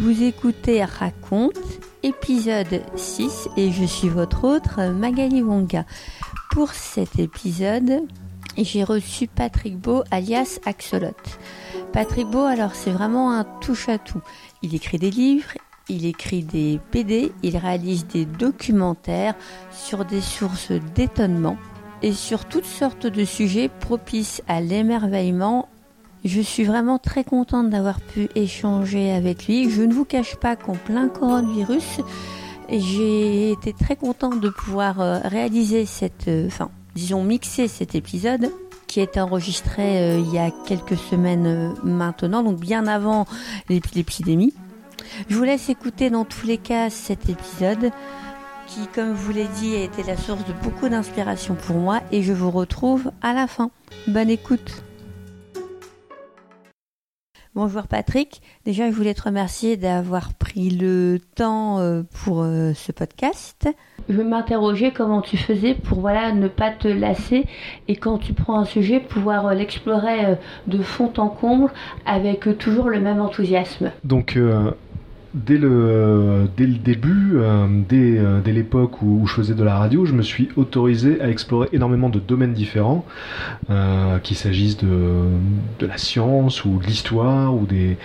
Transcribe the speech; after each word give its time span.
Vous 0.00 0.22
écoutez 0.22 0.82
Raconte, 0.82 1.58
épisode 2.02 2.80
6, 2.96 3.50
et 3.58 3.70
je 3.70 3.84
suis 3.84 4.08
votre 4.08 4.44
autre, 4.44 4.80
Magali 4.92 5.42
Wonga. 5.42 5.84
Pour 6.52 6.72
cet 6.72 7.18
épisode, 7.18 8.00
j'ai 8.56 8.82
reçu 8.82 9.26
Patrick 9.26 9.76
Beau, 9.76 10.02
alias 10.10 10.58
Axolot. 10.64 11.10
Patrick 11.92 12.28
Beau, 12.28 12.44
alors 12.44 12.74
c'est 12.74 12.92
vraiment 12.92 13.32
un 13.32 13.44
touche-à-tout. 13.44 14.22
Il 14.62 14.74
écrit 14.74 14.98
des 14.98 15.10
livres, 15.10 15.52
il 15.90 16.06
écrit 16.06 16.44
des 16.44 16.80
PD, 16.90 17.30
il 17.42 17.58
réalise 17.58 18.06
des 18.06 18.24
documentaires 18.24 19.34
sur 19.70 20.06
des 20.06 20.22
sources 20.22 20.72
d'étonnement 20.94 21.58
et 22.00 22.14
sur 22.14 22.46
toutes 22.46 22.64
sortes 22.64 23.06
de 23.06 23.26
sujets 23.26 23.68
propices 23.68 24.42
à 24.48 24.62
l'émerveillement. 24.62 25.68
Je 26.24 26.40
suis 26.40 26.64
vraiment 26.64 26.98
très 26.98 27.24
contente 27.24 27.70
d'avoir 27.70 28.00
pu 28.00 28.28
échanger 28.34 29.10
avec 29.10 29.46
lui. 29.46 29.70
Je 29.70 29.82
ne 29.82 29.92
vous 29.92 30.04
cache 30.04 30.36
pas 30.36 30.54
qu'en 30.54 30.74
plein 30.74 31.08
coronavirus, 31.08 32.00
j'ai 32.68 33.52
été 33.52 33.72
très 33.72 33.96
contente 33.96 34.40
de 34.40 34.50
pouvoir 34.50 35.00
euh, 35.00 35.18
réaliser 35.24 35.86
cette, 35.86 36.28
euh, 36.28 36.46
enfin, 36.46 36.70
disons 36.94 37.24
mixer 37.24 37.68
cet 37.68 37.94
épisode 37.94 38.52
qui 38.86 39.00
est 39.00 39.18
enregistré 39.18 39.98
euh, 39.98 40.18
il 40.18 40.32
y 40.32 40.38
a 40.38 40.50
quelques 40.66 40.96
semaines 40.96 41.74
maintenant, 41.84 42.42
donc 42.42 42.60
bien 42.60 42.86
avant 42.86 43.26
l'épidémie. 43.68 44.52
Je 45.28 45.36
vous 45.36 45.44
laisse 45.44 45.68
écouter 45.68 46.10
dans 46.10 46.24
tous 46.24 46.46
les 46.46 46.58
cas 46.58 46.90
cet 46.90 47.28
épisode 47.28 47.90
qui, 48.66 48.86
comme 48.94 49.16
je 49.16 49.20
vous 49.20 49.32
l'ai 49.32 49.48
dit, 49.58 49.74
a 49.74 49.82
été 49.82 50.02
la 50.02 50.16
source 50.16 50.44
de 50.44 50.52
beaucoup 50.62 50.88
d'inspiration 50.88 51.54
pour 51.54 51.76
moi 51.76 52.00
et 52.12 52.22
je 52.22 52.32
vous 52.32 52.50
retrouve 52.50 53.10
à 53.22 53.32
la 53.32 53.46
fin. 53.46 53.70
Bonne 54.06 54.30
écoute. 54.30 54.82
Bonjour 57.56 57.88
Patrick, 57.88 58.42
déjà 58.64 58.88
je 58.88 58.94
voulais 58.94 59.12
te 59.12 59.22
remercier 59.22 59.76
d'avoir 59.76 60.34
pris 60.34 60.70
le 60.70 61.18
temps 61.34 61.80
euh, 61.80 62.02
pour 62.22 62.42
euh, 62.42 62.74
ce 62.74 62.92
podcast. 62.92 63.68
Je 64.08 64.22
m'interrogeais 64.22 64.92
comment 64.92 65.20
tu 65.20 65.36
faisais 65.36 65.74
pour 65.74 65.98
voilà 65.98 66.30
ne 66.30 66.46
pas 66.46 66.70
te 66.70 66.86
lasser 66.86 67.46
et 67.88 67.96
quand 67.96 68.18
tu 68.18 68.34
prends 68.34 68.60
un 68.60 68.64
sujet 68.64 69.00
pouvoir 69.00 69.48
euh, 69.48 69.54
l'explorer 69.54 70.38
de 70.68 70.80
fond 70.80 71.12
en 71.16 71.28
comble 71.28 71.72
avec 72.06 72.56
toujours 72.56 72.88
le 72.88 73.00
même 73.00 73.20
enthousiasme. 73.20 73.90
Donc 74.04 74.38
dès 75.34 75.58
le, 75.58 76.48
dès 76.56 76.66
le 76.66 76.74
début, 76.74 77.32
euh, 77.34 77.66
dès, 77.88 78.18
euh, 78.18 78.40
dès 78.40 78.52
l'époque 78.52 79.02
où, 79.02 79.26
je 79.26 79.34
faisais 79.34 79.54
de 79.54 79.62
la 79.62 79.78
radio, 79.78 80.04
je 80.04 80.12
me 80.12 80.22
suis 80.22 80.48
autorisé 80.56 81.20
à 81.20 81.28
explorer 81.28 81.68
énormément 81.72 82.08
de 82.08 82.18
domaines 82.18 82.52
différents, 82.52 83.04
euh, 83.70 84.18
qu'il 84.18 84.36
s'agisse 84.36 84.76
de, 84.76 85.26
de 85.78 85.86
la 85.86 85.98
science 85.98 86.64
ou 86.64 86.78
de 86.78 86.86
l'histoire 86.86 87.54
ou 87.54 87.66
des, 87.66 87.96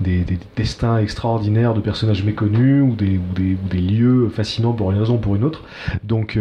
des, 0.00 0.24
destins 0.56 0.98
extraordinaires 0.98 1.74
de 1.74 1.80
personnages 1.80 2.24
méconnus 2.24 2.82
ou 2.82 2.94
des, 2.94 3.18
ou 3.18 3.34
des, 3.34 3.54
ou 3.54 3.68
des 3.70 3.80
lieux 3.80 4.28
fascinants 4.28 4.72
pour 4.72 4.92
une 4.92 4.98
raison 4.98 5.14
ou 5.14 5.18
pour 5.18 5.36
une 5.36 5.44
autre. 5.44 5.64
Donc 6.02 6.38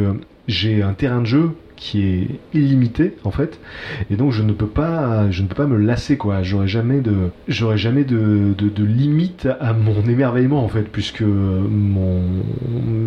j'ai 0.47 0.83
un 0.83 0.93
terrain 0.93 1.21
de 1.21 1.25
jeu 1.25 1.51
qui 1.75 2.03
est 2.03 2.27
illimité 2.53 3.15
en 3.23 3.31
fait 3.31 3.59
et 4.09 4.15
donc 4.15 4.31
je 4.31 4.43
ne 4.43 4.53
peux 4.53 4.67
pas 4.67 5.29
je 5.31 5.41
ne 5.41 5.47
peux 5.47 5.55
pas 5.55 5.67
me 5.67 5.77
lasser 5.77 6.17
quoi 6.17 6.43
j'aurais 6.43 6.67
jamais 6.67 7.01
de 7.01 7.29
j'aurais 7.47 7.77
jamais 7.77 8.03
de, 8.03 8.53
de, 8.57 8.83
limite 8.83 9.47
à 9.59 9.73
mon 9.73 10.01
émerveillement 10.07 10.63
en 10.63 10.69
fait 10.69 10.83
puisque 10.83 11.21
mon 11.21 12.21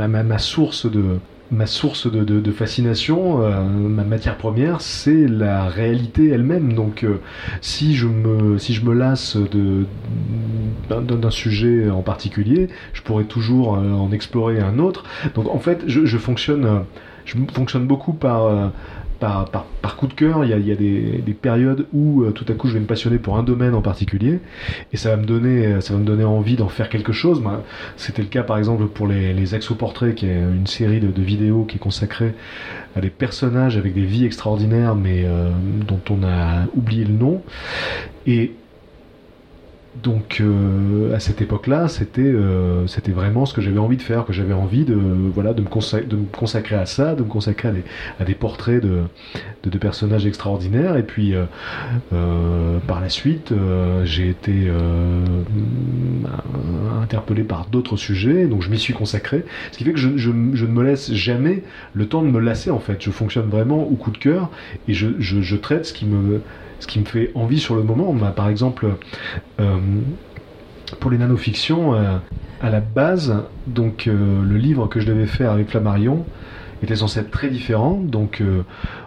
ma, 0.08 0.39
source 0.39 0.91
de 0.91 1.19
ma 1.50 1.67
source 1.67 2.11
de, 2.11 2.25
de, 2.25 2.50
fascination, 2.50 3.42
euh, 3.42 3.62
ma 3.62 4.03
matière 4.03 4.36
première, 4.36 4.80
c'est 4.80 5.28
la 5.28 5.67
réalité 5.67 6.28
elle-même. 6.28 6.73
Donc, 6.73 7.05
euh, 7.05 7.20
si 7.61 7.95
je 7.95 8.08
me 8.08 8.58
si 8.58 8.75
je 8.75 8.84
me 8.84 8.92
lasse 8.92 9.36
de 9.36 9.86
d'un 10.89 11.30
sujet 11.30 11.89
en 11.91 12.03
particulier, 12.03 12.69
je 12.92 13.03
pourrais 13.03 13.25
toujours 13.25 13.77
euh, 13.77 13.92
en 13.92 14.11
explorer 14.12 14.58
un 14.61 14.78
autre. 14.78 15.05
Donc, 15.34 15.48
en 15.48 15.58
fait, 15.58 15.84
je 15.86 16.19
fonctionne 16.19 16.84
je 17.27 17.36
fonctionne 17.52 17.86
beaucoup 17.86 18.12
par, 18.12 18.44
euh, 18.44 18.69
par, 19.20 19.44
par, 19.50 19.96
coup 19.96 20.06
de 20.06 20.14
cœur. 20.14 20.45
Il 20.45 20.51
y 20.51 20.52
a, 20.52 20.58
il 20.58 20.67
y 20.67 20.73
a 20.73 20.77
des, 20.77 21.23
des, 21.24 21.33
périodes 21.33 21.86
où 21.92 22.23
euh, 22.23 22.30
tout 22.30 22.45
à 22.48 22.55
coup 22.55 22.68
je 22.68 22.74
vais 22.74 22.80
me 22.80 22.86
passionner 22.86 23.18
pour 23.18 23.36
un 23.36 23.42
domaine 23.42 23.74
en 23.74 23.83
particulier 23.83 24.40
et 24.92 24.96
ça 24.96 25.11
va 25.11 25.17
me 25.17 25.24
donner, 25.24 25.80
ça 25.80 25.95
va 25.95 26.01
me 26.01 26.05
donner 26.05 26.24
envie 26.24 26.56
d'en 26.56 26.68
faire 26.68 26.89
quelque 26.89 27.12
chose. 27.12 27.42
C'était 27.96 28.23
le 28.23 28.28
cas 28.28 28.42
par 28.42 28.58
exemple 28.58 28.86
pour 28.86 29.06
les, 29.06 29.33
les 29.33 29.55
Exoportraits, 29.55 30.14
qui 30.14 30.27
est 30.27 30.39
une 30.39 30.67
série 30.67 31.01
de, 31.01 31.23
vidéos 31.23 31.64
qui 31.64 31.77
est 31.77 31.80
consacrée 31.80 32.34
à 32.95 33.01
des 33.01 33.11
personnages 33.11 33.77
avec 33.77 33.95
des 33.95 34.05
vies 34.05 34.24
extraordinaires 34.24 34.95
mais 34.95 35.24
euh, 35.24 35.51
dont 35.86 36.01
on 36.11 36.22
a 36.24 36.67
oublié 36.74 37.05
le 37.05 37.14
nom. 37.14 37.42
Donc 40.02 40.39
euh, 40.40 41.14
à 41.14 41.20
cette 41.20 41.40
époque-là, 41.40 41.89
c'était 41.89 42.20
euh, 42.23 42.86
c'était 42.86 43.12
vraiment 43.12 43.46
ce 43.46 43.55
que 43.55 43.61
j'avais 43.61 43.79
envie 43.79 43.96
de 43.96 44.02
faire, 44.02 44.24
que 44.24 44.33
j'avais 44.33 44.52
envie 44.52 44.84
de 44.84 44.95
voilà 44.95 45.52
de 45.52 45.62
me, 45.62 45.68
consacrer, 45.68 46.77
à 46.77 46.86
ça, 46.86 47.14
de 47.14 47.23
me 47.23 47.29
consacrer 47.29 47.68
à 47.68 47.73
des, 47.73 47.84
à 48.20 48.24
des 48.24 48.34
portraits 48.34 48.83
de, 48.83 49.02
de, 49.62 49.79
personnages 49.79 50.27
extraordinaires. 50.27 50.96
Et 50.96 51.02
puis 51.02 51.34
euh, 51.34 52.79
par 52.86 53.01
la 53.01 53.08
suite, 53.08 53.52
j'ai 54.05 54.29
été 54.29 54.70
interpellé 57.02 57.42
par 57.42 57.67
d'autres 57.67 57.96
sujets, 57.96 58.46
donc 58.46 58.63
je 58.63 58.70
m'y 58.70 58.78
suis 58.78 58.95
consacré. 58.95 59.45
Ce 59.73 59.78
qui 59.78 59.84
fait 59.84 59.92
que 59.92 59.98
je, 59.98 60.17
je, 60.17 60.30
je, 60.55 60.67
ne 60.67 60.70
me 60.70 60.83
laisse 60.83 61.13
jamais 61.13 61.63
le 61.95 62.07
temps 62.07 62.23
de 62.23 62.28
me 62.28 62.40
lasser 62.40 62.70
en 62.70 62.80
fait. 62.80 63.02
Je 63.02 63.11
fonctionne 63.11 63.48
vraiment 63.48 63.83
au 63.83 63.95
coup 63.95 64.11
de 64.11 64.18
cœur 64.18 64.51
et 64.89 64.95
je, 64.95 65.08
je 65.18 65.57
traite 65.57 65.86
ce 65.86 65.92
qui 65.92 66.07
me 66.07 66.40
ce 66.81 66.87
qui 66.87 67.01
me 67.01 67.05
fait 67.05 67.31
envie 67.35 67.61
sur 67.61 67.75
le 67.75 67.83
moment. 67.83 68.13
Bah, 68.13 68.33
par 68.35 68.48
exemple, 68.48 68.87
euh, 69.61 69.79
pour 71.01 71.11
les 71.11 71.19
nanofictions, 71.19 71.95
euh, 71.95 72.19
à 72.61 72.70
la 72.70 72.81
base, 72.81 73.35
donc 73.67 74.07
euh, 74.07 74.42
le 74.42 74.57
livre 74.57 74.87
que 74.87 75.01
je 75.01 75.07
devais 75.07 75.27
faire 75.27 75.53
avec 75.53 75.69
Flammarion 75.69 76.25
était 76.83 76.97
censé 76.97 77.20
être 77.20 77.31
très 77.31 77.48
différent. 77.48 77.98
Donc 78.03 78.42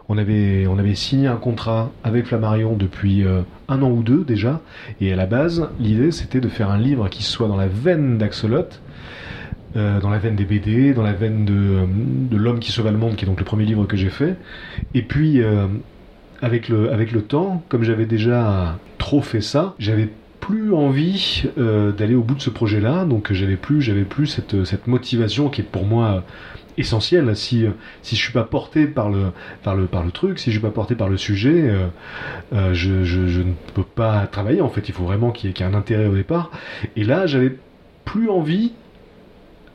on 0.08 0.18
avait 0.18 0.66
on 0.66 0.80
avait 0.80 0.96
signé 0.96 1.28
un 1.28 1.36
contrat 1.36 1.92
avec 2.04 2.26
Flammarion 2.26 2.76
depuis 2.76 3.24
un 3.68 3.82
an 3.84 3.92
ou 3.92 4.02
deux 4.02 4.24
déjà. 4.24 4.60
Et 5.02 5.14
à 5.14 5.16
la 5.16 5.28
base, 5.28 5.70
l'idée 5.80 6.12
c'était 6.12 6.40
de 6.40 6.50
faire 6.50 6.72
un 6.72 6.80
livre 6.80 7.10
qui 7.10 7.22
soit 7.22 7.48
dans 7.48 7.58
la 7.58 7.68
veine 7.68 8.18
d'Axolot. 8.18 8.70
dans 9.76 10.10
la 10.10 10.18
veine 10.18 10.36
des 10.36 10.46
BD, 10.46 10.96
dans 10.96 11.04
la 11.04 11.14
veine 11.14 11.46
de, 11.46 11.86
de 12.32 12.38
L'homme 12.38 12.58
qui 12.58 12.72
sauva 12.72 12.90
le 12.90 12.98
monde, 12.98 13.16
qui 13.16 13.26
est 13.26 13.28
donc 13.28 13.38
le 13.38 13.46
premier 13.46 13.66
livre 13.66 13.86
que 13.86 13.98
j'ai 13.98 14.10
fait. 14.10 14.36
Et 14.96 15.04
puis, 15.04 15.40
avec 16.42 16.70
le, 16.70 16.92
avec 16.92 17.12
le 17.12 17.22
temps, 17.22 17.64
comme 17.70 17.84
j'avais 17.84 18.06
déjà 18.06 18.78
trop 18.98 19.22
fait 19.22 19.42
ça, 19.42 19.76
j'avais 19.80 20.10
plus 20.40 20.74
envie 20.74 21.44
euh, 21.58 21.92
d'aller 21.92 22.16
au 22.16 22.24
bout 22.24 22.36
de 22.36 22.42
ce 22.42 22.50
projet-là, 22.50 23.06
donc 23.06 23.32
j'avais 23.34 23.58
plus, 23.58 23.92
plus 24.10 24.28
cette, 24.28 24.64
cette 24.66 24.88
motivation 24.88 25.50
qui 25.50 25.62
est 25.62 25.66
pour 25.66 25.86
moi 25.86 26.24
essentielle. 26.80 27.36
Si, 27.36 27.66
si 28.02 28.16
je 28.16 28.22
suis 28.22 28.34
pas 28.34 28.44
porté 28.44 28.88
par 28.88 29.10
le, 29.10 29.32
par 29.64 29.76
le, 29.76 29.86
par 29.86 30.04
le 30.04 30.12
truc, 30.12 30.40
si 30.40 30.52
je 30.52 30.58
suis 30.58 30.66
pas 30.66 30.72
porté 30.72 30.96
par 30.96 31.10
le 31.10 31.18
sujet, 31.18 31.70
euh, 31.70 31.88
euh, 32.54 32.74
je, 32.74 33.04
je, 33.04 33.28
je, 33.28 33.42
ne 33.42 33.54
peux 33.74 33.84
pas 33.84 34.26
travailler. 34.28 34.62
En 34.62 34.70
fait, 34.70 34.88
il 34.90 34.94
faut 34.94 35.04
vraiment 35.04 35.32
qu'il 35.32 35.50
y, 35.50 35.54
ait 35.54 35.64
un 35.64 35.74
intérêt 35.74 36.08
au 36.08 36.16
départ. 36.16 36.52
Et 36.96 37.04
là, 37.04 37.28
j'avais 37.28 37.56
plus 38.06 38.30
envie 38.30 38.74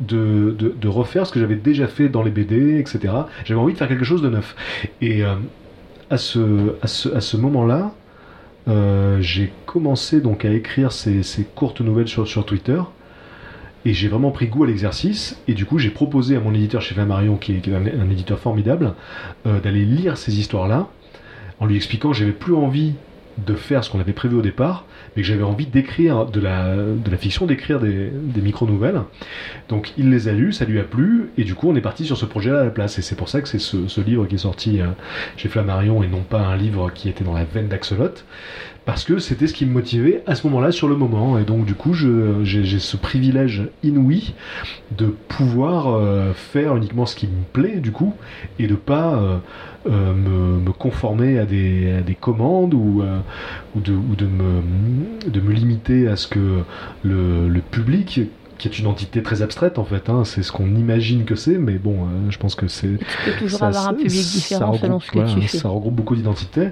de, 0.00 0.54
de, 0.58 0.74
de, 0.76 0.88
refaire 0.88 1.26
ce 1.26 1.32
que 1.32 1.38
j'avais 1.38 1.54
déjà 1.54 1.86
fait 1.86 2.08
dans 2.08 2.22
les 2.22 2.32
BD, 2.32 2.80
etc. 2.80 3.14
J'avais 3.44 3.60
envie 3.60 3.74
de 3.74 3.78
faire 3.78 3.88
quelque 3.88 4.04
chose 4.04 4.22
de 4.22 4.28
neuf. 4.28 4.56
Et 5.00 5.22
à 6.14 6.18
ce, 6.18 6.76
à 6.80 6.86
ce, 6.86 7.08
à 7.12 7.20
ce 7.20 7.36
moment-là, 7.36 7.92
euh, 8.68 9.20
j'ai 9.20 9.52
commencé 9.66 10.20
donc 10.20 10.44
à 10.44 10.52
écrire 10.52 10.92
ces, 10.92 11.22
courtes 11.54 11.80
nouvelles 11.80 12.08
sur, 12.08 12.26
sur 12.26 12.46
Twitter. 12.46 12.80
Et 13.84 13.92
j'ai 13.92 14.08
vraiment 14.08 14.30
pris 14.30 14.46
goût 14.46 14.64
à 14.64 14.66
l'exercice. 14.68 15.38
Et 15.48 15.54
du 15.54 15.66
coup, 15.66 15.78
j'ai 15.78 15.90
proposé 15.90 16.36
à 16.36 16.40
mon 16.40 16.54
éditeur 16.54 16.80
chez 16.80 16.94
Marion, 17.04 17.36
qui 17.36 17.56
est, 17.56 17.58
qui 17.58 17.70
est 17.70 17.74
un, 17.74 18.10
éditeur 18.10 18.38
formidable, 18.38 18.94
euh, 19.46 19.60
d'aller 19.60 19.84
lire 19.84 20.16
ces 20.16 20.38
histoires-là, 20.38 20.88
en 21.60 21.66
lui 21.66 21.76
expliquant 21.76 22.12
que 22.12 22.16
j'avais 22.16 22.32
plus 22.32 22.54
envie 22.54 22.94
de 23.38 23.54
faire 23.54 23.84
ce 23.84 23.90
qu'on 23.90 24.00
avait 24.00 24.12
prévu 24.12 24.36
au 24.36 24.42
départ, 24.42 24.84
mais 25.16 25.22
que 25.22 25.28
j'avais 25.28 25.42
envie 25.42 25.66
d'écrire 25.66 26.26
de 26.26 26.40
la, 26.40 26.74
de 26.74 27.10
la 27.10 27.16
fiction, 27.16 27.46
d'écrire 27.46 27.80
des, 27.80 28.10
des 28.10 28.40
micro-nouvelles. 28.40 29.02
Donc 29.68 29.92
il 29.96 30.10
les 30.10 30.28
a 30.28 30.32
lus, 30.32 30.52
ça 30.52 30.64
lui 30.64 30.78
a 30.78 30.84
plu, 30.84 31.30
et 31.38 31.44
du 31.44 31.54
coup 31.54 31.68
on 31.68 31.76
est 31.76 31.80
parti 31.80 32.04
sur 32.04 32.16
ce 32.16 32.26
projet-là 32.26 32.60
à 32.60 32.64
la 32.64 32.70
place. 32.70 32.98
Et 32.98 33.02
c'est 33.02 33.16
pour 33.16 33.28
ça 33.28 33.40
que 33.40 33.48
c'est 33.48 33.58
ce, 33.58 33.88
ce, 33.88 34.00
livre 34.00 34.26
qui 34.26 34.36
est 34.36 34.38
sorti 34.38 34.80
euh, 34.80 34.86
chez 35.36 35.48
Flammarion 35.48 36.02
et 36.02 36.08
non 36.08 36.22
pas 36.22 36.40
un 36.40 36.56
livre 36.56 36.90
qui 36.92 37.08
était 37.08 37.24
dans 37.24 37.34
la 37.34 37.44
veine 37.44 37.68
d'Axolot, 37.68 38.24
parce 38.84 39.04
que 39.04 39.18
c'était 39.18 39.46
ce 39.46 39.54
qui 39.54 39.66
me 39.66 39.72
motivait 39.72 40.22
à 40.26 40.34
ce 40.34 40.46
moment-là, 40.46 40.70
sur 40.72 40.88
le 40.88 40.96
moment. 40.96 41.38
Et 41.38 41.44
donc 41.44 41.64
du 41.64 41.74
coup 41.74 41.94
j'ai 41.94 42.78
ce 42.78 42.96
privilège 42.96 43.68
inouï 43.82 44.34
de 44.96 45.06
pouvoir 45.06 45.88
euh, 45.88 46.32
faire 46.34 46.76
uniquement 46.76 47.06
ce 47.06 47.16
qui 47.16 47.26
me 47.26 47.44
plaît, 47.52 47.76
du 47.76 47.92
coup, 47.92 48.14
et 48.58 48.66
de 48.66 48.74
pas... 48.74 49.14
Euh, 49.14 49.38
euh, 49.86 50.14
me, 50.14 50.72
conformer 50.72 51.38
à 51.38 51.44
des, 51.44 51.92
à 51.98 52.00
des 52.00 52.14
commandes 52.14 52.72
ou, 52.72 53.02
ou, 53.74 53.80
de, 53.80 53.92
ou 53.92 54.14
de, 54.16 54.26
me, 54.26 54.62
de 55.28 55.40
me 55.40 55.52
limiter 55.52 56.08
à 56.08 56.16
ce 56.16 56.26
que 56.26 56.62
le, 57.02 57.48
le 57.48 57.60
public 57.60 58.20
qui 58.58 58.68
est 58.68 58.78
une 58.78 58.86
entité 58.86 59.22
très 59.22 59.42
abstraite 59.42 59.78
en 59.78 59.84
fait, 59.84 60.08
hein, 60.08 60.24
c'est 60.24 60.42
ce 60.42 60.52
qu'on 60.52 60.74
imagine 60.74 61.24
que 61.24 61.34
c'est, 61.34 61.58
mais 61.58 61.74
bon, 61.74 62.04
euh, 62.04 62.30
je 62.30 62.38
pense 62.38 62.54
que 62.54 62.68
c'est. 62.68 62.98
Tu 62.98 63.30
peux 63.30 63.38
toujours 63.38 63.58
ça, 63.58 63.66
avoir 63.68 63.88
un 63.88 63.94
public 63.94 64.10
différent 64.10 64.74
selon 64.74 65.00
ce 65.00 65.10
que 65.10 65.34
tu 65.34 65.48
fais. 65.48 65.58
Ça 65.58 65.68
regroupe 65.68 65.94
beaucoup 65.94 66.16
d'identités, 66.16 66.68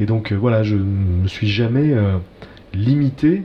et 0.00 0.06
donc 0.06 0.32
voilà, 0.32 0.62
je 0.62 0.76
me 0.76 1.26
suis 1.26 1.48
jamais 1.48 1.94
limité 2.74 3.42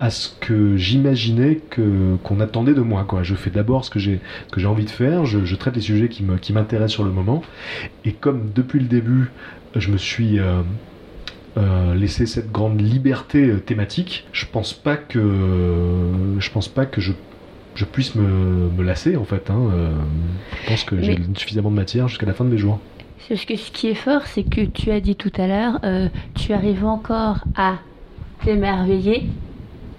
à 0.00 0.10
ce 0.10 0.28
que 0.40 0.76
j'imaginais 0.76 1.60
que 1.70 2.16
qu'on 2.22 2.40
attendait 2.40 2.74
de 2.74 2.80
moi. 2.80 3.04
Quoi. 3.04 3.22
Je 3.22 3.34
fais 3.34 3.50
d'abord 3.50 3.84
ce 3.84 3.90
que 3.90 3.98
j'ai 3.98 4.20
que 4.52 4.60
j'ai 4.60 4.66
envie 4.66 4.84
de 4.84 4.90
faire, 4.90 5.24
je, 5.24 5.54
traite 5.54 5.76
les 5.76 5.80
sujets 5.80 6.08
qui 6.08 6.22
me 6.22 6.36
qui 6.36 6.52
m'intéressent 6.52 6.92
sur 6.92 7.04
le 7.04 7.10
moment, 7.10 7.42
et 8.04 8.12
comme 8.12 8.50
depuis 8.54 8.80
le 8.80 8.86
début, 8.86 9.30
je 9.74 9.90
me 9.90 9.96
suis 9.96 10.38
euh, 11.56 11.60
euh, 11.64 11.94
laissé 11.94 12.26
cette 12.26 12.50
grande 12.50 12.80
liberté 12.80 13.46
euh, 13.46 13.60
thématique, 13.60 14.26
je 14.32 14.46
pense 14.46 14.72
pas 14.72 14.96
que 14.96 15.20
je 16.38 16.50
pense 16.50 16.68
pas 16.68 16.86
que 16.86 17.00
je 17.00 17.12
je 17.74 17.84
puisse 17.84 18.14
me, 18.14 18.70
me 18.70 18.82
lasser 18.84 19.16
en 19.16 19.24
fait. 19.24 19.50
Hein. 19.50 19.70
je 20.62 20.68
pense 20.68 20.84
que 20.84 21.00
j'ai 21.00 21.18
suffisamment 21.36 21.70
de 21.70 21.76
matière 21.76 22.06
jusqu'à 22.06 22.26
la 22.26 22.32
fin 22.32 22.44
de 22.44 22.50
mes 22.50 22.58
jours. 22.58 22.78
Ce, 23.28 23.34
ce 23.34 23.70
qui 23.72 23.88
est 23.88 23.94
fort, 23.94 24.22
c'est 24.26 24.44
que 24.44 24.60
tu 24.60 24.90
as 24.92 25.00
dit 25.00 25.16
tout 25.16 25.32
à 25.36 25.46
l'heure, 25.48 25.80
tu 26.34 26.52
arrives 26.52 26.84
encore 26.84 27.38
à 27.56 27.78
t'émerveiller 28.44 29.24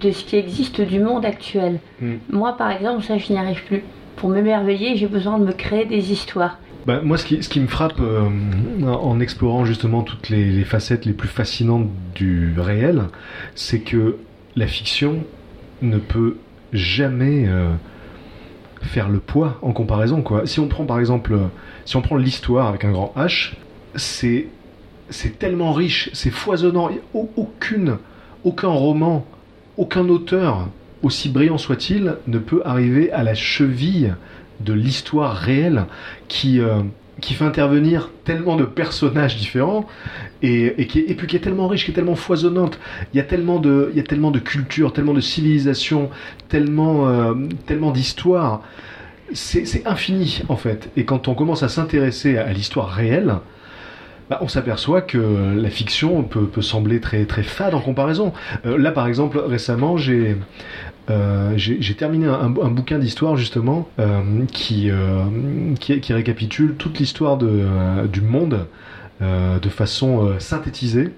de 0.02 0.12
ce 0.12 0.24
qui 0.24 0.38
existe 0.38 0.80
du 0.80 1.00
monde 1.00 1.26
actuel. 1.26 1.80
Hmm. 2.02 2.16
Moi, 2.30 2.56
par 2.56 2.72
exemple, 2.72 3.04
ça, 3.04 3.18
je 3.18 3.34
n'y 3.34 3.40
arrive 3.40 3.64
plus. 3.66 3.84
Pour 4.16 4.30
m'émerveiller, 4.30 4.96
j'ai 4.96 5.08
besoin 5.08 5.38
de 5.38 5.46
me 5.46 5.52
créer 5.52 5.86
des 5.86 6.14
histoires. 6.14 6.58
Bah, 6.86 7.02
moi, 7.04 7.18
ce 7.18 7.26
qui, 7.26 7.60
me 7.60 7.68
frappe 7.68 8.00
euh, 8.00 8.30
en 8.86 9.20
explorant 9.20 9.66
justement 9.66 10.04
toutes 10.04 10.30
les, 10.30 10.64
facettes 10.64 11.06
les 11.06 11.14
plus 11.14 11.28
fascinantes 11.28 11.90
du 12.14 12.54
réel, 12.58 13.06
c'est 13.56 13.80
que 13.80 14.18
la 14.56 14.68
fiction 14.68 15.24
ne 15.82 15.98
peut 15.98 16.38
jamais 16.74 17.48
euh, 17.48 17.72
faire 18.82 19.10
le 19.10 19.20
poids 19.20 19.58
en 19.64 19.74
comparaison. 19.74 20.22
Quoi. 20.22 20.46
Si 20.46 20.60
on 20.60 20.68
prend 20.68 20.86
par 20.86 21.00
exemple, 21.00 21.34
euh, 21.34 21.48
si 21.86 21.96
on 21.96 22.02
prend 22.02 22.18
l'histoire 22.18 22.68
avec 22.68 22.86
un 22.86 22.92
grand 22.92 23.14
H, 23.18 23.54
c'est 23.96 24.48
c'est 25.10 25.38
tellement 25.38 25.72
riche, 25.72 26.10
c'est 26.14 26.32
foisonnant. 26.32 26.90
Aucune, 27.14 27.98
aucun 28.44 28.70
roman 28.70 29.26
aucun 29.78 30.08
auteur, 30.10 30.70
aussi 31.04 31.30
brillant 31.30 31.58
soit-il, 31.58 32.16
ne 32.28 32.40
peut 32.40 32.62
arriver 32.66 33.12
à 33.12 33.24
la 33.24 33.36
cheville 33.36 34.16
de 34.60 34.74
l'histoire 34.74 35.36
réelle 35.36 35.86
qui, 36.28 36.60
euh, 36.60 36.82
qui 37.22 37.34
fait 37.34 37.46
intervenir 37.46 38.10
tellement 38.24 38.56
de 38.56 38.66
personnages 38.66 39.38
différents 39.38 39.88
et, 40.42 40.88
qui 40.88 41.00
est, 41.00 41.14
puis 41.16 41.28
qui 41.28 41.36
est 41.36 41.40
tellement 41.40 41.68
riche, 41.68 41.86
qui 41.86 41.92
est 41.92 41.94
tellement 41.94 42.16
foisonnante. 42.16 42.80
Il 43.14 43.18
y 43.18 43.20
a 43.20 43.24
tellement 43.24 43.60
de, 43.60 43.90
il 43.92 43.98
y 43.98 44.00
a 44.00 44.04
tellement 44.04 44.32
de 44.32 44.40
culture, 44.40 44.94
tellement 44.94 45.14
de 45.14 45.22
civilisation, 45.22 46.10
tellement, 46.50 47.08
euh, 47.08 47.34
tellement 47.66 47.92
d'histoire. 47.92 48.62
C'est 49.34 49.88
infini 49.88 50.44
en 50.50 50.56
fait. 50.56 50.92
Et 50.96 51.04
quand 51.04 51.28
on 51.28 51.34
commence 51.34 51.64
à 51.64 51.70
s'intéresser 51.70 52.38
à 52.38 52.54
l'histoire 52.54 52.90
réelle, 52.90 53.38
bah, 54.30 54.40
on 54.42 54.48
s'aperçoit 54.48 55.02
que 55.02 55.54
la 55.56 55.70
fiction 55.70 56.24
peut, 56.24 56.62
sembler 56.62 57.00
très, 57.00 57.26
fade 57.44 57.76
en 57.76 57.80
comparaison. 57.80 58.34
Euh, 58.66 58.78
là, 58.78 58.92
par 58.92 59.08
exemple, 59.08 59.38
récemment, 59.38 59.98
j'ai 59.98 60.36
euh, 61.12 61.58
terminé 61.98 62.26
un, 62.26 62.50
bouquin 62.50 62.98
d'histoire 62.98 63.38
justement 63.38 63.88
euh, 64.00 64.46
qui, 64.52 64.92
récapitule 66.12 66.76
toute 66.76 66.98
l'histoire 67.00 67.38
du 67.38 68.22
monde 68.22 68.68
de 69.22 69.70
façon 69.70 70.34
synthétisée 70.40 71.12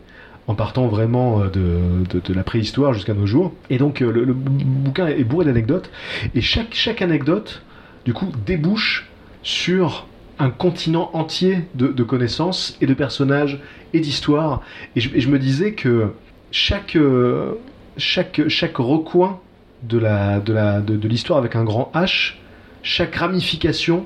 en 0.48 0.56
partant 0.56 0.88
vraiment 0.88 1.46
de, 1.46 2.34
la 2.34 2.44
préhistoire 2.44 2.94
jusqu'à 2.94 3.14
nos 3.14 3.26
jours. 3.26 3.54
Et 3.70 3.78
donc 3.78 4.02
le, 4.02 4.34
bouquin 4.34 5.08
est 5.08 5.24
bourré 5.24 5.46
d'anecdotes 5.46 5.90
et 6.36 6.42
chaque 6.42 7.02
anecdote 7.02 7.62
du 8.04 8.14
coup 8.14 8.32
débouche 8.46 9.10
sur 9.44 10.08
un 10.40 10.50
continent 10.50 11.10
entier 11.14 11.68
de, 11.76 12.04
connaissances 12.04 12.78
et 12.82 12.86
de 12.86 12.94
personnages 12.94 13.60
et 13.94 14.00
d'histoires. 14.00 14.62
Et, 14.96 15.02
je 15.02 15.30
me 15.30 15.40
disais 15.40 15.74
que 15.74 16.12
chaque, 16.52 16.96
euh, 16.96 17.54
chaque, 17.98 18.48
chaque 18.48 18.78
recoin 18.78 19.40
de 19.84 19.98
l'histoire 19.98 20.40
de 20.42 20.54
la, 20.54 20.82
de, 20.82 21.08
l'histoire 21.08 21.40
avec 21.40 21.56
un 21.56 21.64
grand 21.64 21.92
H, 21.94 22.36
chaque 22.84 23.16
ramification 23.16 24.06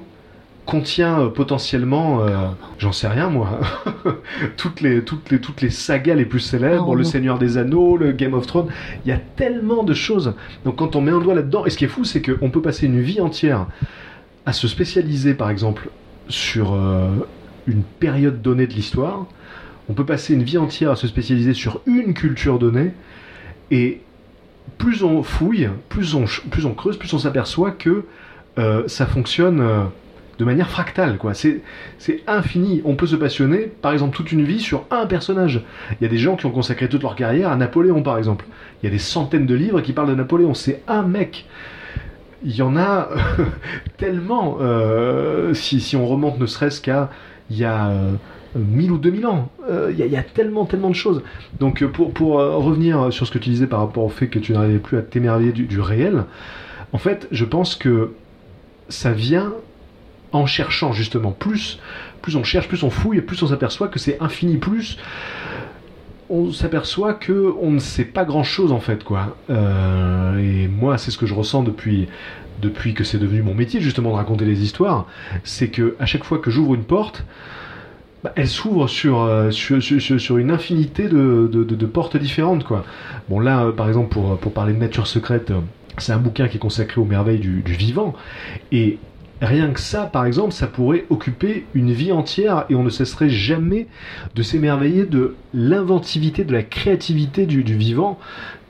contient 0.65 1.19
euh, 1.19 1.29
potentiellement, 1.29 2.21
euh, 2.21 2.47
j'en 2.77 2.91
sais 2.91 3.07
rien 3.07 3.29
moi, 3.29 3.59
toutes, 4.57 4.81
les, 4.81 5.03
toutes, 5.03 5.31
les, 5.31 5.39
toutes 5.39 5.61
les 5.61 5.69
sagas 5.69 6.15
les 6.15 6.25
plus 6.25 6.39
célèbres, 6.39 6.89
oh, 6.89 6.95
Le 6.95 7.03
Seigneur 7.03 7.39
des 7.39 7.57
Anneaux, 7.57 7.97
le 7.97 8.11
Game 8.11 8.33
of 8.33 8.47
Thrones, 8.47 8.69
il 9.05 9.09
y 9.09 9.11
a 9.11 9.17
tellement 9.17 9.83
de 9.83 9.93
choses. 9.93 10.33
Donc 10.65 10.77
quand 10.77 10.95
on 10.95 11.01
met 11.01 11.11
un 11.11 11.19
doigt 11.19 11.35
là-dedans, 11.35 11.65
et 11.65 11.69
ce 11.69 11.77
qui 11.77 11.85
est 11.85 11.89
fou, 11.89 12.03
c'est 12.03 12.21
qu'on 12.21 12.49
peut 12.49 12.61
passer 12.61 12.85
une 12.85 13.01
vie 13.01 13.21
entière 13.21 13.67
à 14.45 14.53
se 14.53 14.67
spécialiser 14.67 15.33
par 15.33 15.49
exemple 15.49 15.89
sur 16.31 16.73
euh, 16.73 17.09
une 17.67 17.83
période 17.83 18.41
donnée 18.41 18.67
de 18.67 18.73
l'histoire. 18.73 19.25
On 19.89 19.93
peut 19.93 20.05
passer 20.05 20.33
une 20.33 20.43
vie 20.43 20.57
entière 20.57 20.91
à 20.91 20.95
se 20.95 21.07
spécialiser 21.07 21.53
sur 21.53 21.81
une 21.85 22.13
culture 22.13 22.59
donnée. 22.59 22.91
Et 23.69 24.01
plus 24.77 25.03
on 25.03 25.23
fouille, 25.23 25.69
plus 25.89 26.15
on, 26.15 26.25
plus 26.49 26.65
on 26.65 26.73
creuse, 26.73 26.97
plus 26.97 27.13
on 27.13 27.19
s'aperçoit 27.19 27.71
que 27.71 28.05
euh, 28.57 28.83
ça 28.87 29.05
fonctionne 29.05 29.61
euh, 29.61 29.83
de 30.39 30.45
manière 30.45 30.69
fractale. 30.69 31.17
quoi. 31.17 31.33
C'est 31.33 31.61
infini. 32.27 32.81
On 32.85 32.95
peut 32.95 33.07
se 33.07 33.15
passionner, 33.15 33.71
par 33.81 33.93
exemple, 33.93 34.15
toute 34.15 34.31
une 34.31 34.43
vie 34.43 34.59
sur 34.59 34.85
un 34.91 35.05
personnage. 35.05 35.61
Il 35.99 36.03
y 36.03 36.05
a 36.05 36.09
des 36.09 36.17
gens 36.17 36.35
qui 36.35 36.45
ont 36.45 36.51
consacré 36.51 36.89
toute 36.89 37.03
leur 37.03 37.15
carrière 37.15 37.49
à 37.51 37.55
Napoléon, 37.55 38.01
par 38.01 38.17
exemple. 38.17 38.45
Il 38.81 38.85
y 38.85 38.89
a 38.89 38.91
des 38.91 38.99
centaines 38.99 39.45
de 39.45 39.55
livres 39.55 39.81
qui 39.81 39.93
parlent 39.93 40.09
de 40.09 40.15
Napoléon. 40.15 40.53
C'est 40.53 40.81
un 40.87 41.03
mec 41.03 41.45
il 42.43 42.55
y 42.55 42.61
en 42.61 42.75
a 42.77 43.09
tellement, 43.97 44.57
euh, 44.61 45.53
si, 45.53 45.95
on 45.95 46.07
remonte 46.07 46.39
ne 46.39 46.45
serait-ce 46.45 46.81
qu'à 46.81 47.09
il 47.49 47.57
y 47.57 47.65
a 47.65 47.91
1000 48.55 48.89
euh, 48.89 48.93
ou 48.93 48.97
2000 48.97 49.27
ans, 49.27 49.51
euh, 49.69 49.91
il 49.91 50.05
y, 50.05 50.15
a 50.15 50.23
tellement, 50.23 50.65
tellement 50.65 50.89
de 50.89 50.95
choses. 50.95 51.21
Donc 51.59 51.85
pour, 51.85 52.37
revenir 52.37 53.11
sur 53.11 53.27
ce 53.27 53.31
que 53.31 53.39
tu 53.39 53.49
disais 53.49 53.67
par 53.67 53.79
rapport 53.79 54.03
au 54.03 54.09
fait 54.09 54.27
que 54.27 54.39
tu 54.39 54.53
n'arrivais 54.53 54.79
plus 54.79 54.97
à 54.97 55.01
t'émerveiller 55.01 55.51
du, 55.51 55.79
réel, 55.79 56.25
en 56.93 56.97
fait, 56.97 57.27
je 57.31 57.45
pense 57.45 57.75
que 57.75 58.13
ça 58.89 59.11
vient 59.11 59.53
en 60.31 60.45
cherchant 60.45 60.93
justement 60.93 61.31
plus, 61.31 61.79
plus 62.21 62.37
on 62.37 62.43
cherche, 62.43 62.69
plus 62.69 62.83
on 62.83 62.89
fouille, 62.89 63.21
plus 63.21 63.41
on 63.43 63.47
s'aperçoit 63.47 63.89
que 63.89 63.99
c'est 63.99 64.21
infini 64.21 64.57
plus 64.57 64.97
on 66.31 66.51
s'aperçoit 66.51 67.13
que 67.13 67.53
on 67.61 67.71
ne 67.71 67.79
sait 67.79 68.05
pas 68.05 68.23
grand 68.23 68.43
chose 68.43 68.71
en 68.71 68.79
fait 68.79 69.03
quoi. 69.03 69.35
Euh, 69.49 70.37
et 70.37 70.67
moi 70.67 70.97
c'est 70.97 71.11
ce 71.11 71.17
que 71.17 71.25
je 71.25 71.33
ressens 71.33 71.61
depuis 71.63 72.07
depuis 72.61 72.93
que 72.93 73.03
c'est 73.03 73.17
devenu 73.17 73.41
mon 73.41 73.53
métier 73.53 73.81
justement 73.81 74.11
de 74.11 74.15
raconter 74.15 74.45
les 74.45 74.63
histoires, 74.63 75.07
c'est 75.43 75.67
que 75.67 75.95
à 75.99 76.05
chaque 76.05 76.23
fois 76.23 76.37
que 76.37 76.49
j'ouvre 76.49 76.75
une 76.75 76.83
porte, 76.83 77.25
bah, 78.23 78.31
elle 78.35 78.47
s'ouvre 78.47 78.87
euh, 79.05 79.51
sur, 79.51 79.81
sur, 79.81 80.37
une 80.37 80.51
infinité 80.51 81.09
de, 81.09 81.85
portes 81.85 82.17
différentes 82.17 82.63
quoi. 82.63 82.85
Bon 83.29 83.39
là 83.39 83.65
euh, 83.65 83.71
par 83.71 83.89
exemple 83.89 84.09
pour, 84.09 84.37
pour 84.37 84.53
parler 84.53 84.73
de 84.73 84.79
nature 84.79 85.07
secrète, 85.07 85.51
c'est 85.97 86.13
un 86.13 86.19
bouquin 86.19 86.47
qui 86.47 86.57
est 86.57 86.61
consacré 86.61 87.01
aux 87.01 87.05
merveilles 87.05 87.39
du, 87.39 87.61
du 87.61 87.73
vivant 87.73 88.13
et 88.71 88.99
Rien 89.41 89.71
que 89.71 89.79
ça, 89.79 90.03
par 90.03 90.25
exemple, 90.25 90.53
ça 90.53 90.67
pourrait 90.67 91.05
occuper 91.09 91.65
une 91.73 91.91
vie 91.91 92.11
entière 92.11 92.65
et 92.69 92.75
on 92.75 92.83
ne 92.83 92.89
cesserait 92.89 93.29
jamais 93.29 93.87
de 94.35 94.43
s'émerveiller 94.43 95.05
de 95.05 95.35
l'inventivité, 95.53 96.43
de 96.43 96.53
la 96.53 96.61
créativité 96.61 97.47
du, 97.47 97.61
vivant, 97.63 98.19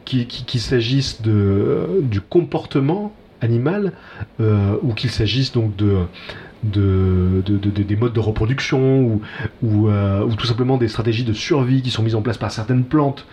qu'il 0.06 0.62
s'agisse 0.62 1.22
de, 1.22 2.02
du 2.02 2.22
comportement 2.22 3.14
animal 3.42 3.94
euh, 4.40 4.78
ou 4.82 4.94
qu'il 4.94 5.10
s'agisse 5.10 5.52
donc 5.52 5.76
de, 5.76 6.06
de, 6.64 7.42
des 7.42 7.96
modes 7.96 8.14
de 8.14 8.20
reproduction 8.20 9.20
euh, 9.64 10.24
ou, 10.24 10.36
tout 10.36 10.46
simplement 10.46 10.78
des 10.78 10.88
stratégies 10.88 11.24
de 11.24 11.34
survie 11.34 11.82
qui 11.82 11.90
sont 11.90 12.04
mises 12.04 12.16
en 12.16 12.22
place 12.22 12.38
par 12.38 12.52
certaines 12.52 12.84
plantes 12.84 13.26